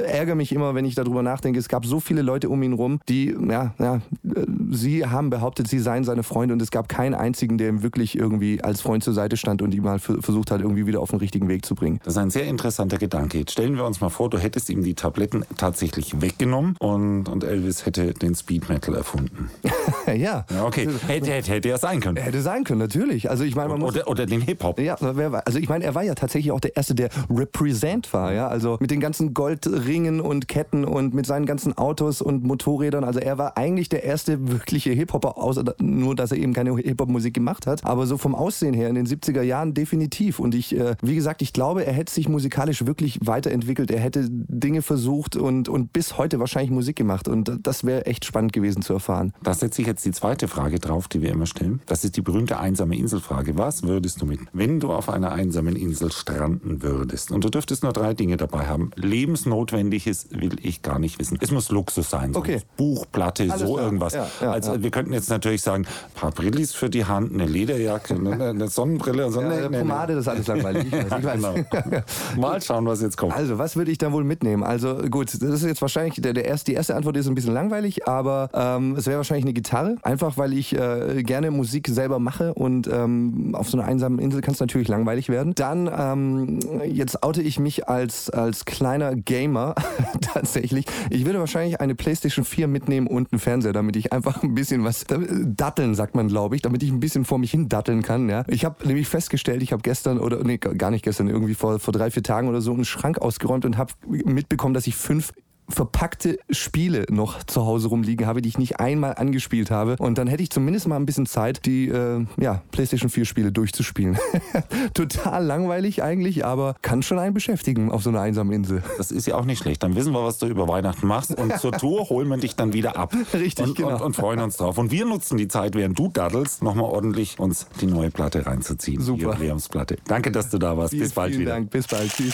ärgere 0.05 0.35
mich 0.35 0.51
immer, 0.51 0.75
wenn 0.75 0.85
ich 0.85 0.95
darüber 0.95 1.23
nachdenke. 1.23 1.59
Es 1.59 1.69
gab 1.69 1.85
so 1.85 1.99
viele 1.99 2.21
Leute 2.21 2.49
um 2.49 2.61
ihn 2.63 2.73
rum, 2.73 2.99
die, 3.09 3.35
ja, 3.49 3.73
ja, 3.79 3.95
äh, 3.95 4.45
sie 4.71 5.05
haben 5.05 5.29
behauptet, 5.29 5.67
sie 5.67 5.79
seien 5.79 6.03
seine 6.03 6.23
Freunde 6.23 6.53
und 6.53 6.61
es 6.61 6.71
gab 6.71 6.89
keinen 6.89 7.13
einzigen, 7.13 7.57
der 7.57 7.74
ihm 7.75 7.83
wirklich 7.83 8.17
irgendwie 8.17 8.61
als 8.61 8.81
Freund 8.81 9.03
zur 9.03 9.13
Seite 9.13 9.37
stand 9.37 9.61
und 9.61 9.73
ihm 9.73 9.83
mal 9.83 9.99
versucht 9.99 10.51
hat, 10.51 10.61
irgendwie 10.61 10.85
wieder 10.85 10.99
auf 10.99 11.09
den 11.09 11.19
richtigen 11.19 11.47
Weg 11.47 11.65
zu 11.65 11.75
bringen. 11.75 11.99
Das 12.03 12.13
ist 12.13 12.17
ein 12.17 12.29
sehr 12.29 12.45
interessanter 12.45 12.97
Gedanke. 12.97 13.39
Jetzt 13.39 13.51
stellen 13.51 13.75
wir 13.75 13.85
uns 13.85 14.01
mal 14.01 14.09
vor, 14.09 14.29
du 14.29 14.37
hättest 14.37 14.69
ihm 14.69 14.83
die 14.83 14.93
Tabletten 14.93 15.45
tatsächlich 15.57 16.21
weggenommen 16.21 16.75
und, 16.79 17.27
und 17.29 17.43
Elvis 17.43 17.85
hätte 17.85 18.13
den 18.13 18.35
Speed 18.35 18.69
Metal 18.69 18.95
erfunden. 18.95 19.49
ja. 20.07 20.45
ja. 20.49 20.65
Okay, 20.65 20.87
hätte, 21.07 21.31
hätte, 21.31 21.51
hätte 21.51 21.69
er 21.69 21.77
sein 21.77 21.99
können. 21.99 22.17
Hätte 22.17 22.41
sein 22.41 22.63
können, 22.63 22.79
natürlich. 22.79 23.29
Also 23.29 23.43
ich 23.43 23.55
meine, 23.55 23.69
man 23.69 23.79
muss 23.79 23.95
oder, 23.95 24.07
oder 24.07 24.25
den 24.25 24.41
Hip-Hop. 24.41 24.79
Ja, 24.79 24.95
also 24.95 25.59
ich 25.59 25.69
meine, 25.69 25.85
er 25.85 25.95
war 25.95 26.03
ja 26.03 26.15
tatsächlich 26.15 26.51
auch 26.51 26.59
der 26.59 26.75
Erste, 26.75 26.95
der 26.95 27.09
Represent 27.29 28.11
war. 28.13 28.33
Ja? 28.33 28.47
Also 28.47 28.77
mit 28.79 28.91
den 28.91 28.99
ganzen 28.99 29.33
Goldringen 29.33 30.21
und 30.21 30.47
Ketten 30.47 30.85
und 30.85 31.13
mit 31.13 31.25
seinen 31.25 31.45
ganzen 31.45 31.77
Autos 31.77 32.21
und 32.21 32.43
Motorrädern. 32.43 33.03
Also 33.03 33.19
er 33.19 33.37
war 33.37 33.57
eigentlich 33.57 33.89
der 33.89 34.03
erste 34.03 34.47
wirkliche 34.49 34.91
Hip-Hopper, 34.91 35.37
außer 35.37 35.63
nur, 35.79 36.15
dass 36.15 36.31
er 36.31 36.37
eben 36.37 36.53
keine 36.53 36.75
Hip-Hop-Musik 36.75 37.33
gemacht 37.33 37.64
hat. 37.65 37.85
Aber 37.85 38.07
so 38.07 38.17
vom 38.17 38.35
Aussehen 38.35 38.73
her 38.73 38.89
in 38.89 38.95
den 38.95 39.07
70er 39.07 39.41
Jahren 39.41 39.73
definitiv. 39.73 40.39
Und 40.39 40.55
ich, 40.55 40.75
äh, 40.75 40.95
wie 41.01 41.15
gesagt, 41.15 41.41
ich 41.41 41.53
glaube, 41.53 41.85
er 41.85 41.93
hätte 41.93 42.13
sich 42.13 42.29
musikalisch 42.29 42.85
wirklich 42.85 43.19
weiterentwickelt. 43.21 43.91
Er 43.91 43.99
hätte 43.99 44.27
Dinge 44.29 44.81
versucht 44.81 45.35
und, 45.35 45.69
und 45.69 45.93
bis 45.93 46.17
heute 46.17 46.39
wahrscheinlich 46.39 46.71
Musik 46.71 46.95
gemacht. 46.95 47.27
Und 47.27 47.59
das 47.63 47.83
wäre 47.83 48.05
echt 48.05 48.25
spannend 48.25 48.53
gewesen 48.53 48.81
zu 48.81 48.93
erfahren. 48.93 49.33
Da 49.43 49.53
setze 49.53 49.81
ich 49.81 49.87
jetzt 49.87 50.05
die 50.05 50.11
zweite 50.11 50.47
Frage 50.47 50.79
drauf, 50.79 51.07
die 51.07 51.21
wir 51.21 51.31
immer 51.31 51.45
stellen. 51.45 51.81
Das 51.85 52.03
ist 52.03 52.17
die 52.17 52.21
berühmte 52.21 52.59
einsame 52.59 52.97
Inselfrage. 52.97 53.57
Was 53.57 53.83
würdest 53.83 54.21
du 54.21 54.25
mit, 54.25 54.39
wenn 54.53 54.79
du 54.79 54.91
auf 54.91 55.09
einer 55.09 55.31
einsamen 55.31 55.75
Insel 55.75 56.11
stranden 56.11 56.81
würdest? 56.81 57.31
Und 57.31 57.43
du 57.43 57.49
dürftest 57.49 57.83
nur 57.83 57.93
drei 57.93 58.13
Dinge 58.13 58.37
dabei 58.37 58.67
haben. 58.67 58.91
Lebensnotwendiges 58.95 60.27
will 60.31 60.55
ich 60.61 60.81
gar 60.81 60.99
nicht 60.99 61.19
wissen. 61.19 61.37
Es 61.41 61.51
muss 61.51 61.69
Luxus 61.69 62.09
sein. 62.09 62.35
Okay. 62.35 62.61
Buch, 62.77 63.05
Platte, 63.11 63.43
Alles 63.43 63.59
so 63.59 63.73
klar. 63.73 63.85
irgendwas. 63.85 64.13
Ja, 64.13 64.27
ja, 64.41 64.51
also 64.51 64.73
ja. 64.73 64.83
wir 64.83 64.91
könnten 64.91 65.13
jetzt 65.13 65.29
natürlich 65.29 65.61
sagen, 65.61 65.85
ein 65.85 66.19
paar 66.19 66.31
Brillis 66.31 66.73
für 66.73 66.89
die 66.89 67.05
Hand, 67.05 67.33
eine 67.33 67.45
Lederjacke, 67.55 68.15
eine 68.15 68.67
Sonnenbrille. 68.67 69.31
So 69.31 69.39
eine, 69.39 69.61
ja, 69.61 69.69
Pomade, 69.69 70.15
das 70.15 70.23
ist 70.23 70.27
alles 70.27 70.47
langweilig. 70.47 70.85
Ich 70.87 70.93
weiß, 71.11 71.19
ich 71.19 71.25
weiß. 71.25 71.41
Genau. 71.41 72.01
Mal 72.37 72.61
schauen, 72.61 72.85
was 72.85 73.01
jetzt 73.01 73.17
kommt. 73.17 73.33
Also, 73.33 73.57
was 73.57 73.75
würde 73.75 73.91
ich 73.91 73.97
da 73.97 74.11
wohl 74.11 74.23
mitnehmen? 74.23 74.63
Also 74.63 74.95
gut, 75.09 75.33
das 75.33 75.41
ist 75.41 75.63
jetzt 75.63 75.81
wahrscheinlich, 75.81 76.21
der, 76.21 76.33
der 76.33 76.45
erste, 76.45 76.71
die 76.71 76.75
erste 76.75 76.95
Antwort 76.95 77.17
ist 77.17 77.27
ein 77.27 77.35
bisschen 77.35 77.53
langweilig, 77.53 78.07
aber 78.07 78.49
ähm, 78.53 78.95
es 78.97 79.07
wäre 79.07 79.17
wahrscheinlich 79.17 79.45
eine 79.45 79.53
Gitarre. 79.53 79.95
Einfach, 80.01 80.37
weil 80.37 80.53
ich 80.53 80.75
äh, 80.75 81.23
gerne 81.23 81.51
Musik 81.51 81.87
selber 81.87 82.19
mache 82.19 82.53
und 82.53 82.87
ähm, 82.91 83.55
auf 83.55 83.69
so 83.69 83.77
einer 83.77 83.87
einsamen 83.87 84.19
Insel 84.19 84.41
kann 84.41 84.53
es 84.53 84.59
natürlich 84.59 84.87
langweilig 84.87 85.29
werden. 85.29 85.55
Dann, 85.55 85.89
ähm, 85.97 86.59
jetzt 86.85 87.23
oute 87.23 87.41
ich 87.41 87.59
mich 87.59 87.87
als, 87.87 88.29
als 88.29 88.65
kleiner 88.65 89.15
Gamer 89.15 89.75
tatsächlich. 90.21 90.85
Ich 91.09 91.25
würde 91.25 91.39
wahrscheinlich 91.39 91.79
eine 91.79 91.95
Playstation 91.95 92.43
4 92.43 92.67
mitnehmen 92.67 93.07
und 93.07 93.31
einen 93.31 93.39
Fernseher, 93.39 93.73
damit 93.73 93.95
ich 93.95 94.11
einfach 94.11 94.43
ein 94.43 94.53
bisschen 94.53 94.83
was, 94.83 95.03
äh, 95.03 95.17
datteln 95.45 95.95
sagt 95.95 96.15
man 96.15 96.27
glaube 96.27 96.55
ich, 96.55 96.61
damit 96.61 96.83
ich 96.83 96.91
ein 96.91 96.99
bisschen 96.99 97.25
vor 97.25 97.37
mich 97.37 97.44
hin 97.51 97.69
datteln 97.69 98.01
kann. 98.01 98.29
Ja? 98.29 98.43
Ich 98.47 98.65
habe 98.65 98.87
nämlich 98.87 99.07
festgestellt, 99.07 99.61
ich 99.63 99.71
habe 99.71 99.81
gestern 99.81 100.19
oder 100.19 100.43
nee, 100.43 100.57
gar 100.57 100.91
nicht 100.91 101.03
gestern, 101.03 101.27
irgendwie 101.27 101.55
vor, 101.55 101.79
vor 101.79 101.93
drei, 101.93 102.11
vier 102.11 102.23
Tagen 102.23 102.47
oder 102.47 102.61
so 102.61 102.73
einen 102.73 102.85
Schrank 102.85 103.19
ausgeräumt 103.19 103.65
und 103.65 103.77
habe 103.77 103.93
mitbekommen, 104.07 104.73
dass 104.73 104.87
ich 104.87 104.95
fünf 104.95 105.33
verpackte 105.69 106.37
Spiele 106.49 107.05
noch 107.09 107.43
zu 107.43 107.65
Hause 107.65 107.87
rumliegen 107.87 108.27
habe, 108.27 108.41
die 108.41 108.49
ich 108.49 108.57
nicht 108.57 108.79
einmal 108.79 109.15
angespielt 109.15 109.71
habe. 109.71 109.95
Und 109.99 110.17
dann 110.17 110.27
hätte 110.27 110.43
ich 110.43 110.49
zumindest 110.49 110.87
mal 110.87 110.95
ein 110.95 111.05
bisschen 111.05 111.25
Zeit, 111.25 111.65
die 111.65 111.87
äh, 111.87 112.25
ja, 112.37 112.61
PlayStation 112.71 113.09
4 113.09 113.25
Spiele 113.25 113.51
durchzuspielen. 113.51 114.17
Total 114.93 115.43
langweilig 115.43 116.03
eigentlich, 116.03 116.45
aber 116.45 116.75
kann 116.81 117.01
schon 117.01 117.19
einen 117.19 117.33
beschäftigen 117.33 117.91
auf 117.91 118.03
so 118.03 118.09
einer 118.09 118.21
einsamen 118.21 118.53
Insel. 118.53 118.83
Das 118.97 119.11
ist 119.11 119.25
ja 119.25 119.35
auch 119.35 119.45
nicht 119.45 119.59
schlecht. 119.59 119.83
Dann 119.83 119.95
wissen 119.95 120.13
wir, 120.13 120.23
was 120.23 120.37
du 120.37 120.47
über 120.47 120.67
Weihnachten 120.67 121.07
machst 121.07 121.35
und 121.35 121.57
zur 121.59 121.71
Tour 121.71 122.09
holen 122.09 122.27
wir 122.29 122.37
dich 122.37 122.55
dann 122.55 122.73
wieder 122.73 122.97
ab. 122.97 123.13
Richtig, 123.33 123.65
und, 123.65 123.75
genau. 123.75 123.95
Und, 123.95 124.01
und, 124.01 124.15
freuen 124.15 124.39
uns 124.39 124.57
drauf. 124.57 124.77
Und 124.77 124.91
wir 124.91 125.05
nutzen 125.05 125.37
die 125.37 125.47
Zeit, 125.47 125.75
während 125.75 125.97
du 125.97 126.09
daddelst, 126.09 126.63
nochmal 126.63 126.85
ordentlich 126.85 127.39
uns 127.39 127.67
die 127.81 127.87
neue 127.87 128.11
Platte 128.11 128.45
reinzuziehen. 128.45 129.01
Super. 129.01 129.37
Die 129.39 129.69
Platte. 129.69 129.97
Danke, 130.07 130.31
dass 130.31 130.49
du 130.49 130.57
da 130.57 130.77
warst. 130.77 130.91
Vielen, 130.91 131.03
Bis 131.03 131.13
bald 131.13 131.31
vielen 131.31 131.41
wieder. 131.41 131.51
Dank. 131.53 131.69
Bis 131.69 131.87
bald. 131.87 132.11
Tschüss. 132.11 132.33